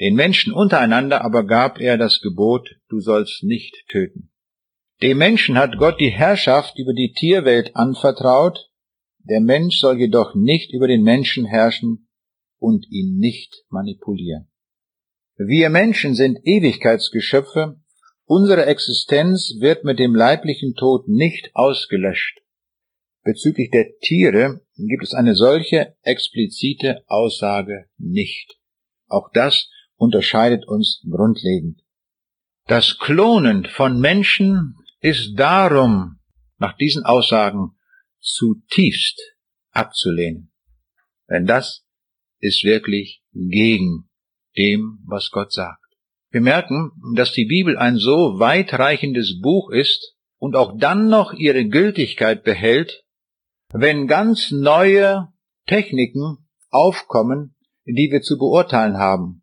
[0.00, 4.32] Den Menschen untereinander aber gab er das Gebot, du sollst nicht töten.
[5.02, 8.70] Dem Menschen hat Gott die Herrschaft über die Tierwelt anvertraut,
[9.24, 12.08] der Mensch soll jedoch nicht über den Menschen herrschen
[12.58, 14.48] und ihn nicht manipulieren.
[15.36, 17.80] Wir Menschen sind Ewigkeitsgeschöpfe,
[18.24, 22.40] unsere Existenz wird mit dem leiblichen Tod nicht ausgelöscht.
[23.24, 28.58] Bezüglich der Tiere gibt es eine solche explizite Aussage nicht.
[29.08, 31.82] Auch das unterscheidet uns grundlegend.
[32.66, 36.18] Das Klonen von Menschen ist darum
[36.58, 37.76] nach diesen Aussagen
[38.22, 39.20] zutiefst
[39.72, 40.52] abzulehnen.
[41.28, 41.84] Denn das
[42.38, 44.08] ist wirklich gegen
[44.56, 45.80] dem, was Gott sagt.
[46.30, 51.66] Wir merken, dass die Bibel ein so weitreichendes Buch ist und auch dann noch ihre
[51.66, 53.04] Gültigkeit behält,
[53.72, 55.28] wenn ganz neue
[55.66, 57.54] Techniken aufkommen,
[57.84, 59.42] die wir zu beurteilen haben.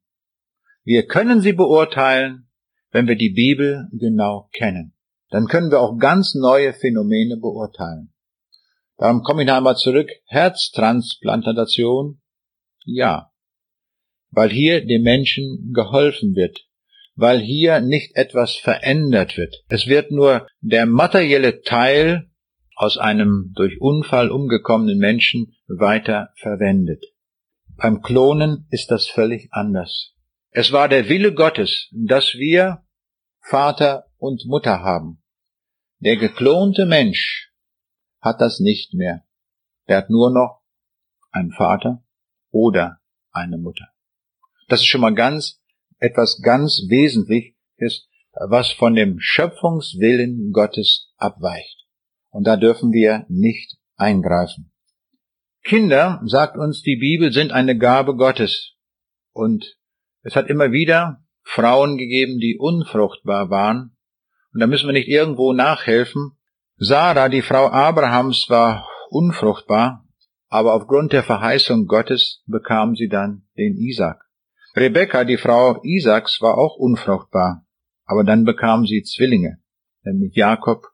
[0.84, 2.50] Wir können sie beurteilen,
[2.92, 4.96] wenn wir die Bibel genau kennen.
[5.30, 8.14] Dann können wir auch ganz neue Phänomene beurteilen.
[9.00, 10.12] Darum komme ich noch einmal zurück.
[10.28, 12.22] Herztransplantation?
[12.84, 13.32] Ja.
[14.30, 16.68] Weil hier dem Menschen geholfen wird.
[17.16, 19.64] Weil hier nicht etwas verändert wird.
[19.70, 22.30] Es wird nur der materielle Teil
[22.76, 27.06] aus einem durch Unfall umgekommenen Menschen weiter verwendet.
[27.78, 30.14] Beim Klonen ist das völlig anders.
[30.52, 32.84] Es war der Wille Gottes, dass wir
[33.42, 35.24] Vater und Mutter haben.
[36.00, 37.49] Der geklonte Mensch
[38.22, 39.24] hat das nicht mehr.
[39.86, 40.62] Er hat nur noch
[41.32, 42.04] einen Vater
[42.52, 43.00] oder
[43.32, 43.88] eine Mutter.
[44.68, 45.62] Das ist schon mal ganz,
[45.98, 51.88] etwas ganz Wesentliches, was von dem Schöpfungswillen Gottes abweicht.
[52.30, 54.72] Und da dürfen wir nicht eingreifen.
[55.64, 58.76] Kinder, sagt uns die Bibel, sind eine Gabe Gottes.
[59.34, 59.78] Und
[60.22, 63.98] es hat immer wieder Frauen gegeben, die unfruchtbar waren.
[64.54, 66.39] Und da müssen wir nicht irgendwo nachhelfen,
[66.82, 70.06] Sarah, die Frau Abrahams, war unfruchtbar,
[70.48, 74.24] aber aufgrund der Verheißung Gottes bekam sie dann den Isaac.
[74.78, 77.66] Rebekka, die Frau Isaaks, war auch unfruchtbar,
[78.06, 79.60] aber dann bekam sie Zwillinge,
[80.04, 80.86] nämlich Jakob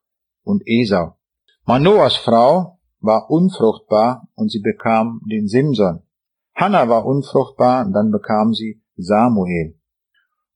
[0.41, 1.19] und Esau.
[1.65, 6.01] Manoas Frau war unfruchtbar und sie bekam den Simson.
[6.55, 9.79] Hannah war unfruchtbar und dann bekam sie Samuel.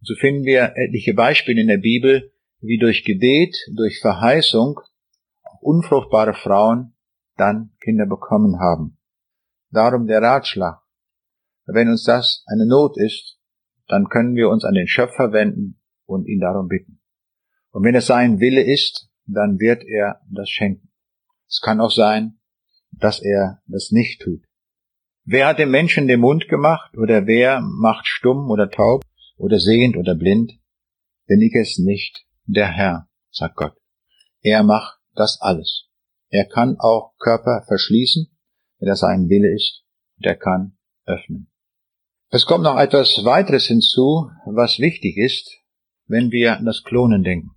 [0.01, 4.79] so finden wir etliche Beispiele in der Bibel, wie durch Gebet, durch Verheißung
[5.61, 6.95] unfruchtbare Frauen
[7.35, 8.97] dann Kinder bekommen haben.
[9.71, 10.81] Darum der Ratschlag.
[11.65, 13.39] Wenn uns das eine Not ist,
[13.87, 17.01] dann können wir uns an den Schöpfer wenden und ihn darum bitten.
[17.71, 20.91] Und wenn es sein Wille ist, dann wird er das schenken.
[21.47, 22.39] Es kann auch sein,
[22.91, 24.43] dass er das nicht tut.
[25.23, 29.03] Wer hat dem Menschen den Mund gemacht oder wer macht stumm oder taub
[29.37, 30.53] oder sehend oder blind?
[31.27, 33.77] Bin ich es nicht, der Herr, sagt Gott.
[34.41, 35.87] Er macht das alles.
[36.29, 38.27] Er kann auch Körper verschließen,
[38.79, 39.83] wenn das sein Wille ist,
[40.17, 41.51] und er kann öffnen.
[42.29, 45.49] Es kommt noch etwas weiteres hinzu, was wichtig ist,
[46.05, 47.51] wenn wir an das Klonen denken.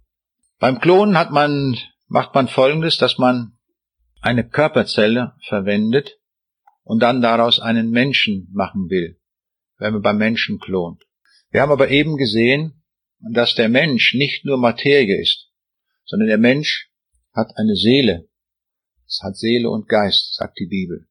[0.59, 1.77] Beim Klonen hat man,
[2.09, 3.59] macht man folgendes, dass man
[4.21, 6.19] eine Körperzelle verwendet
[6.85, 9.21] und dann daraus einen Menschen machen will,
[9.79, 11.03] wenn man beim Menschen klont.
[11.51, 12.83] Wir haben aber eben gesehen,
[13.21, 15.51] dass der Mensch nicht nur Materie ist,
[16.05, 16.92] sondern der Mensch
[17.33, 18.29] hat eine Seele.
[19.07, 21.07] Es hat Seele und Geist, sagt die Bibel.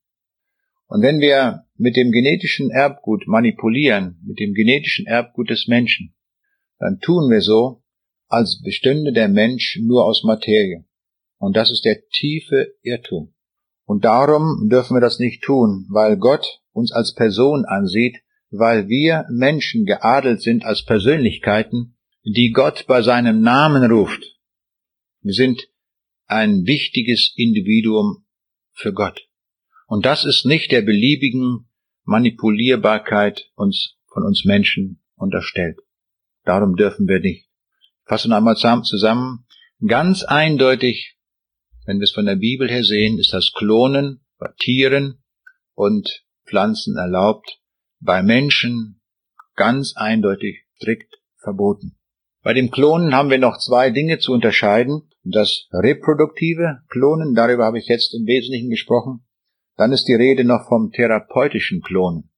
[0.88, 6.14] Und wenn wir mit dem genetischen Erbgut manipulieren, mit dem genetischen Erbgut des Menschen,
[6.80, 7.84] dann tun wir so,
[8.28, 10.86] als bestünde der Mensch nur aus Materie.
[11.38, 13.34] Und das ist der tiefe Irrtum.
[13.86, 18.18] Und darum dürfen wir das nicht tun, weil Gott uns als Person ansieht,
[18.50, 24.40] weil wir Menschen geadelt sind als Persönlichkeiten, die Gott bei seinem Namen ruft.
[25.22, 25.71] Wir sind
[26.32, 28.26] ein wichtiges Individuum
[28.72, 29.22] für Gott.
[29.88, 31.70] Und das ist nicht der beliebigen
[32.04, 35.80] Manipulierbarkeit uns, von uns Menschen unterstellt.
[36.44, 37.48] Darum dürfen wir nicht.
[38.06, 39.46] Fassen einmal zusammen.
[39.86, 41.18] Ganz eindeutig,
[41.86, 45.24] wenn wir es von der Bibel her sehen, ist das Klonen bei Tieren
[45.76, 47.60] und Pflanzen erlaubt,
[48.00, 49.02] bei Menschen
[49.56, 51.98] ganz eindeutig strikt verboten.
[52.42, 55.11] Bei dem Klonen haben wir noch zwei Dinge zu unterscheiden.
[55.24, 59.24] Das reproduktive Klonen, darüber habe ich jetzt im Wesentlichen gesprochen,
[59.78, 62.32] dann ist die Rede noch vom therapeutischen Klonen.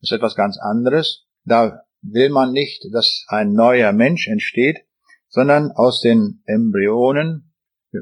[0.00, 1.26] Das ist etwas ganz anderes.
[1.44, 4.78] Da will man nicht, dass ein neuer Mensch entsteht,
[5.28, 7.52] sondern aus den Embryonen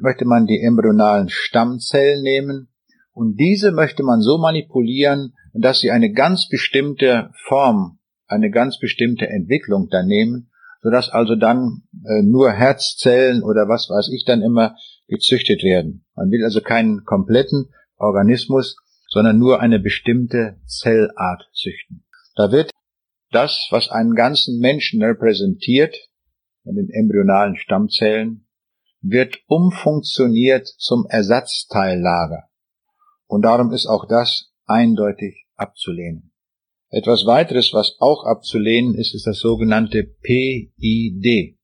[0.02, 2.68] möchte man die embryonalen Stammzellen nehmen
[3.12, 9.28] und diese möchte man so manipulieren, dass sie eine ganz bestimmte Form, eine ganz bestimmte
[9.28, 10.50] Entwicklung dann nehmen,
[10.84, 14.76] sodass also dann äh, nur Herzzellen oder was weiß ich dann immer
[15.08, 16.04] gezüchtet werden.
[16.14, 18.76] Man will also keinen kompletten Organismus,
[19.08, 22.04] sondern nur eine bestimmte Zellart züchten.
[22.36, 22.70] Da wird
[23.30, 25.96] das, was einen ganzen Menschen repräsentiert,
[26.64, 28.46] in den embryonalen Stammzellen,
[29.00, 32.44] wird umfunktioniert zum Ersatzteillager.
[33.26, 36.33] Und darum ist auch das eindeutig abzulehnen.
[36.90, 41.58] Etwas weiteres, was auch abzulehnen ist, ist das sogenannte PID,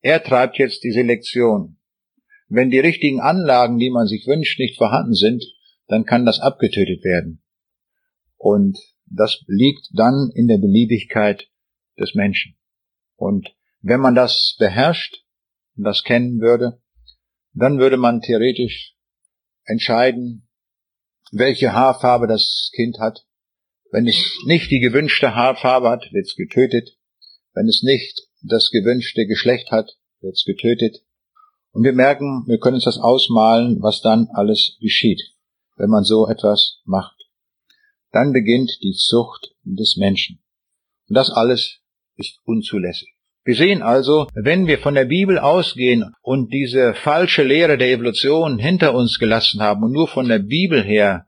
[0.00, 1.78] Er treibt jetzt die Selektion.
[2.48, 5.44] Wenn die richtigen Anlagen, die man sich wünscht, nicht vorhanden sind,
[5.86, 7.42] dann kann das abgetötet werden.
[8.36, 11.48] Und das liegt dann in der Beliebigkeit
[11.98, 12.56] des Menschen.
[13.16, 15.24] Und wenn man das beherrscht
[15.76, 16.80] und das kennen würde,
[17.52, 18.94] dann würde man theoretisch
[19.64, 20.48] entscheiden,
[21.32, 23.26] welche Haarfarbe das Kind hat.
[23.90, 24.16] Wenn es
[24.46, 26.96] nicht die gewünschte Haarfarbe hat, wird es getötet.
[27.54, 31.02] Wenn es nicht das gewünschte Geschlecht hat, wird es getötet.
[31.72, 35.22] Und wir merken, wir können uns das ausmalen, was dann alles geschieht,
[35.76, 37.18] wenn man so etwas macht
[38.12, 40.40] dann beginnt die Zucht des Menschen.
[41.08, 41.80] Und das alles
[42.16, 43.14] ist unzulässig.
[43.44, 48.58] Wir sehen also, wenn wir von der Bibel ausgehen und diese falsche Lehre der Evolution
[48.58, 51.26] hinter uns gelassen haben und nur von der Bibel her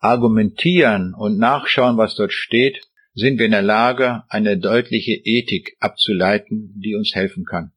[0.00, 2.80] argumentieren und nachschauen, was dort steht,
[3.14, 7.72] sind wir in der Lage, eine deutliche Ethik abzuleiten, die uns helfen kann.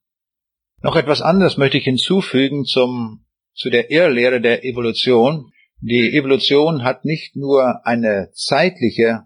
[0.82, 5.52] Noch etwas anderes möchte ich hinzufügen zum, zu der Irrlehre der Evolution.
[5.80, 9.24] Die Evolution hat nicht nur eine zeitliche,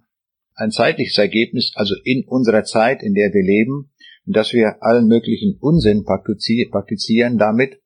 [0.56, 3.92] ein zeitliches Ergebnis, also in unserer Zeit, in der wir leben,
[4.26, 7.80] dass wir allen möglichen Unsinn praktizieren damit,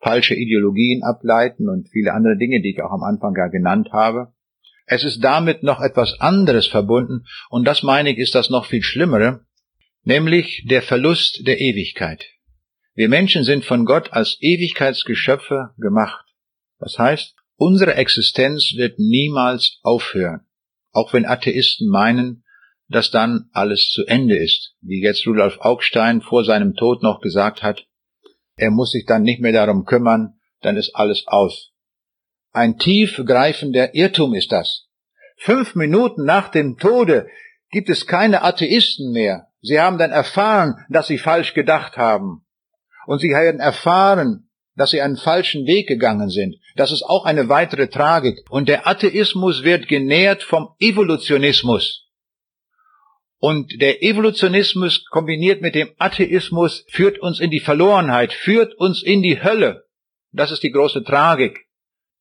[0.00, 4.33] falsche Ideologien ableiten und viele andere Dinge, die ich auch am Anfang gar genannt habe.
[4.86, 8.82] Es ist damit noch etwas anderes verbunden, und das meine ich ist das noch viel
[8.82, 9.46] Schlimmere,
[10.02, 12.26] nämlich der Verlust der Ewigkeit.
[12.94, 16.24] Wir Menschen sind von Gott als Ewigkeitsgeschöpfe gemacht.
[16.78, 20.44] Das heißt, Unsere Existenz wird niemals aufhören,
[20.90, 22.44] auch wenn Atheisten meinen,
[22.88, 27.62] dass dann alles zu Ende ist, wie jetzt Rudolf Augstein vor seinem Tod noch gesagt
[27.62, 27.86] hat,
[28.56, 31.72] er muss sich dann nicht mehr darum kümmern, dann ist alles aus.
[32.54, 34.86] Ein tiefgreifender Irrtum ist das.
[35.36, 37.26] Fünf Minuten nach dem Tode
[37.72, 39.48] gibt es keine Atheisten mehr.
[39.60, 42.46] Sie haben dann erfahren, dass sie falsch gedacht haben.
[43.06, 46.54] Und sie haben erfahren, dass sie einen falschen Weg gegangen sind.
[46.76, 48.38] Das ist auch eine weitere Tragik.
[48.48, 52.08] Und der Atheismus wird genährt vom Evolutionismus.
[53.40, 59.22] Und der Evolutionismus kombiniert mit dem Atheismus führt uns in die Verlorenheit, führt uns in
[59.22, 59.86] die Hölle.
[60.30, 61.64] Das ist die große Tragik.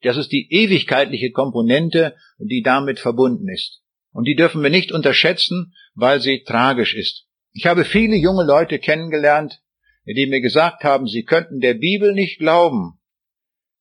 [0.04, 3.82] Das ist die ewigkeitliche Komponente, die damit verbunden ist.
[4.12, 7.26] Und die dürfen wir nicht unterschätzen, weil sie tragisch ist.
[7.54, 9.62] Ich habe viele junge Leute kennengelernt,
[10.06, 13.00] die mir gesagt haben, sie könnten der Bibel nicht glauben,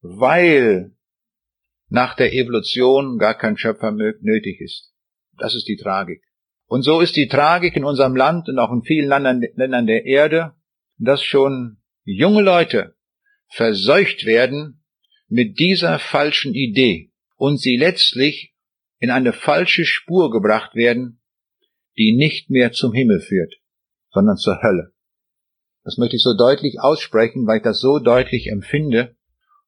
[0.00, 0.92] weil
[1.88, 4.92] nach der Evolution gar kein Schöpfer nötig ist.
[5.38, 6.22] Das ist die Tragik.
[6.66, 10.54] Und so ist die Tragik in unserem Land und auch in vielen Ländern der Erde,
[10.98, 12.94] dass schon junge Leute
[13.48, 14.81] verseucht werden
[15.32, 18.54] mit dieser falschen Idee und sie letztlich
[18.98, 21.22] in eine falsche Spur gebracht werden,
[21.96, 23.54] die nicht mehr zum Himmel führt,
[24.10, 24.92] sondern zur Hölle.
[25.84, 29.16] Das möchte ich so deutlich aussprechen, weil ich das so deutlich empfinde.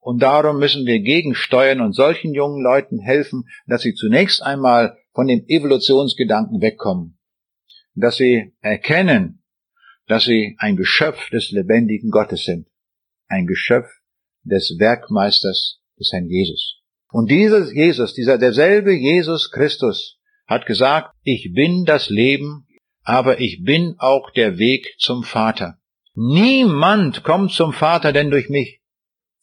[0.01, 5.27] Und darum müssen wir gegensteuern und solchen jungen Leuten helfen, dass sie zunächst einmal von
[5.27, 7.19] dem Evolutionsgedanken wegkommen,
[7.95, 9.43] dass sie erkennen,
[10.07, 12.69] dass sie ein Geschöpf des lebendigen Gottes sind,
[13.28, 13.89] ein Geschöpf
[14.45, 16.81] des Werkmeisters des Herrn Jesus.
[17.11, 22.66] Und dieses Jesus, dieser derselbe Jesus Christus hat gesagt, ich bin das Leben,
[23.03, 25.79] aber ich bin auch der Weg zum Vater.
[26.15, 28.81] Niemand kommt zum Vater denn durch mich.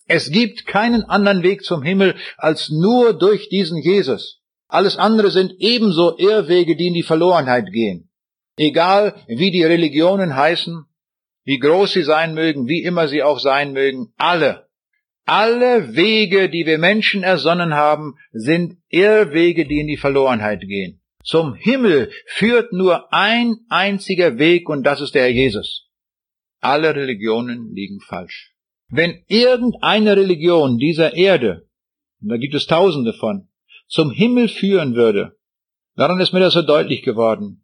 [0.08, 4.42] Es gibt keinen anderen Weg zum Himmel als nur durch diesen Jesus.
[4.68, 8.10] Alles andere sind ebenso Irrwege, die in die Verlorenheit gehen.
[8.58, 10.86] Egal wie die Religionen heißen,
[11.44, 14.68] wie groß sie sein mögen, wie immer sie auch sein mögen, alle,
[15.26, 21.02] alle Wege, die wir Menschen ersonnen haben, sind Irrwege, die in die Verlorenheit gehen.
[21.24, 25.90] Zum Himmel führt nur ein einziger Weg und das ist der Herr Jesus.
[26.60, 28.54] Alle Religionen liegen falsch.
[28.90, 31.68] Wenn irgendeine Religion dieser Erde,
[32.22, 33.48] und da gibt es tausende von,
[33.88, 35.38] zum Himmel führen würde,
[35.96, 37.64] daran ist mir das so deutlich geworden,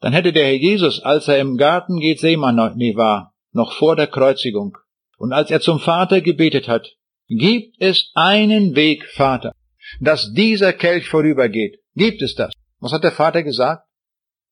[0.00, 2.60] dann hätte der Herr Jesus, als er im Garten Gethsemane
[2.94, 4.76] war, noch vor der Kreuzigung,
[5.24, 6.98] und als er zum Vater gebetet hat,
[7.28, 9.52] gibt es einen Weg, Vater,
[9.98, 11.80] dass dieser Kelch vorübergeht.
[11.94, 12.52] Gibt es das?
[12.78, 13.88] Was hat der Vater gesagt?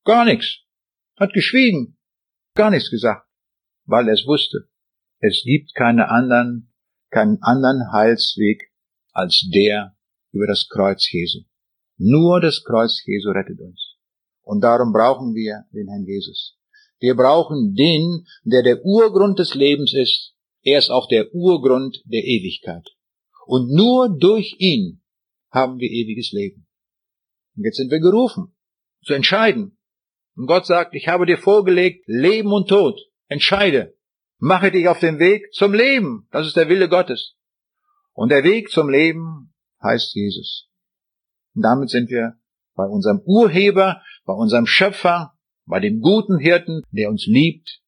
[0.07, 0.61] Gar nichts.
[1.19, 1.99] Hat geschwiegen.
[2.55, 3.28] Gar nichts gesagt.
[3.85, 4.66] Weil er es wusste.
[5.20, 6.73] Es gibt keine anderen,
[7.11, 8.73] keinen anderen Heilsweg
[9.12, 9.94] als der,
[10.32, 11.40] über das Kreuz Jesu.
[11.99, 13.99] Nur das Kreuz Jesu rettet uns.
[14.40, 16.57] Und darum brauchen wir den Herrn Jesus.
[16.99, 20.32] Wir brauchen den, der der Urgrund des Lebens ist.
[20.62, 22.89] Er ist auch der Urgrund der Ewigkeit.
[23.47, 25.02] Und nur durch ihn
[25.51, 26.66] haben wir ewiges Leben.
[27.56, 28.55] Und jetzt sind wir gerufen,
[29.05, 29.78] zu entscheiden.
[30.36, 32.98] Und Gott sagt, ich habe dir vorgelegt, Leben und Tod.
[33.28, 33.97] Entscheide.
[34.39, 36.26] Mache dich auf den Weg zum Leben.
[36.30, 37.36] Das ist der Wille Gottes.
[38.12, 39.52] Und der Weg zum Leben
[39.82, 40.68] heißt Jesus.
[41.55, 42.39] Und damit sind wir
[42.74, 45.34] bei unserem Urheber, bei unserem Schöpfer,
[45.66, 47.80] bei dem guten Hirten, der uns liebt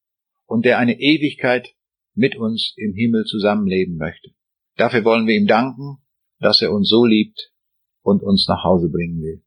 [0.45, 1.75] und der eine Ewigkeit
[2.15, 4.31] mit uns im Himmel zusammenleben möchte.
[4.77, 5.99] Dafür wollen wir ihm danken,
[6.39, 7.53] dass er uns so liebt
[8.01, 9.44] und uns nach Hause bringen will.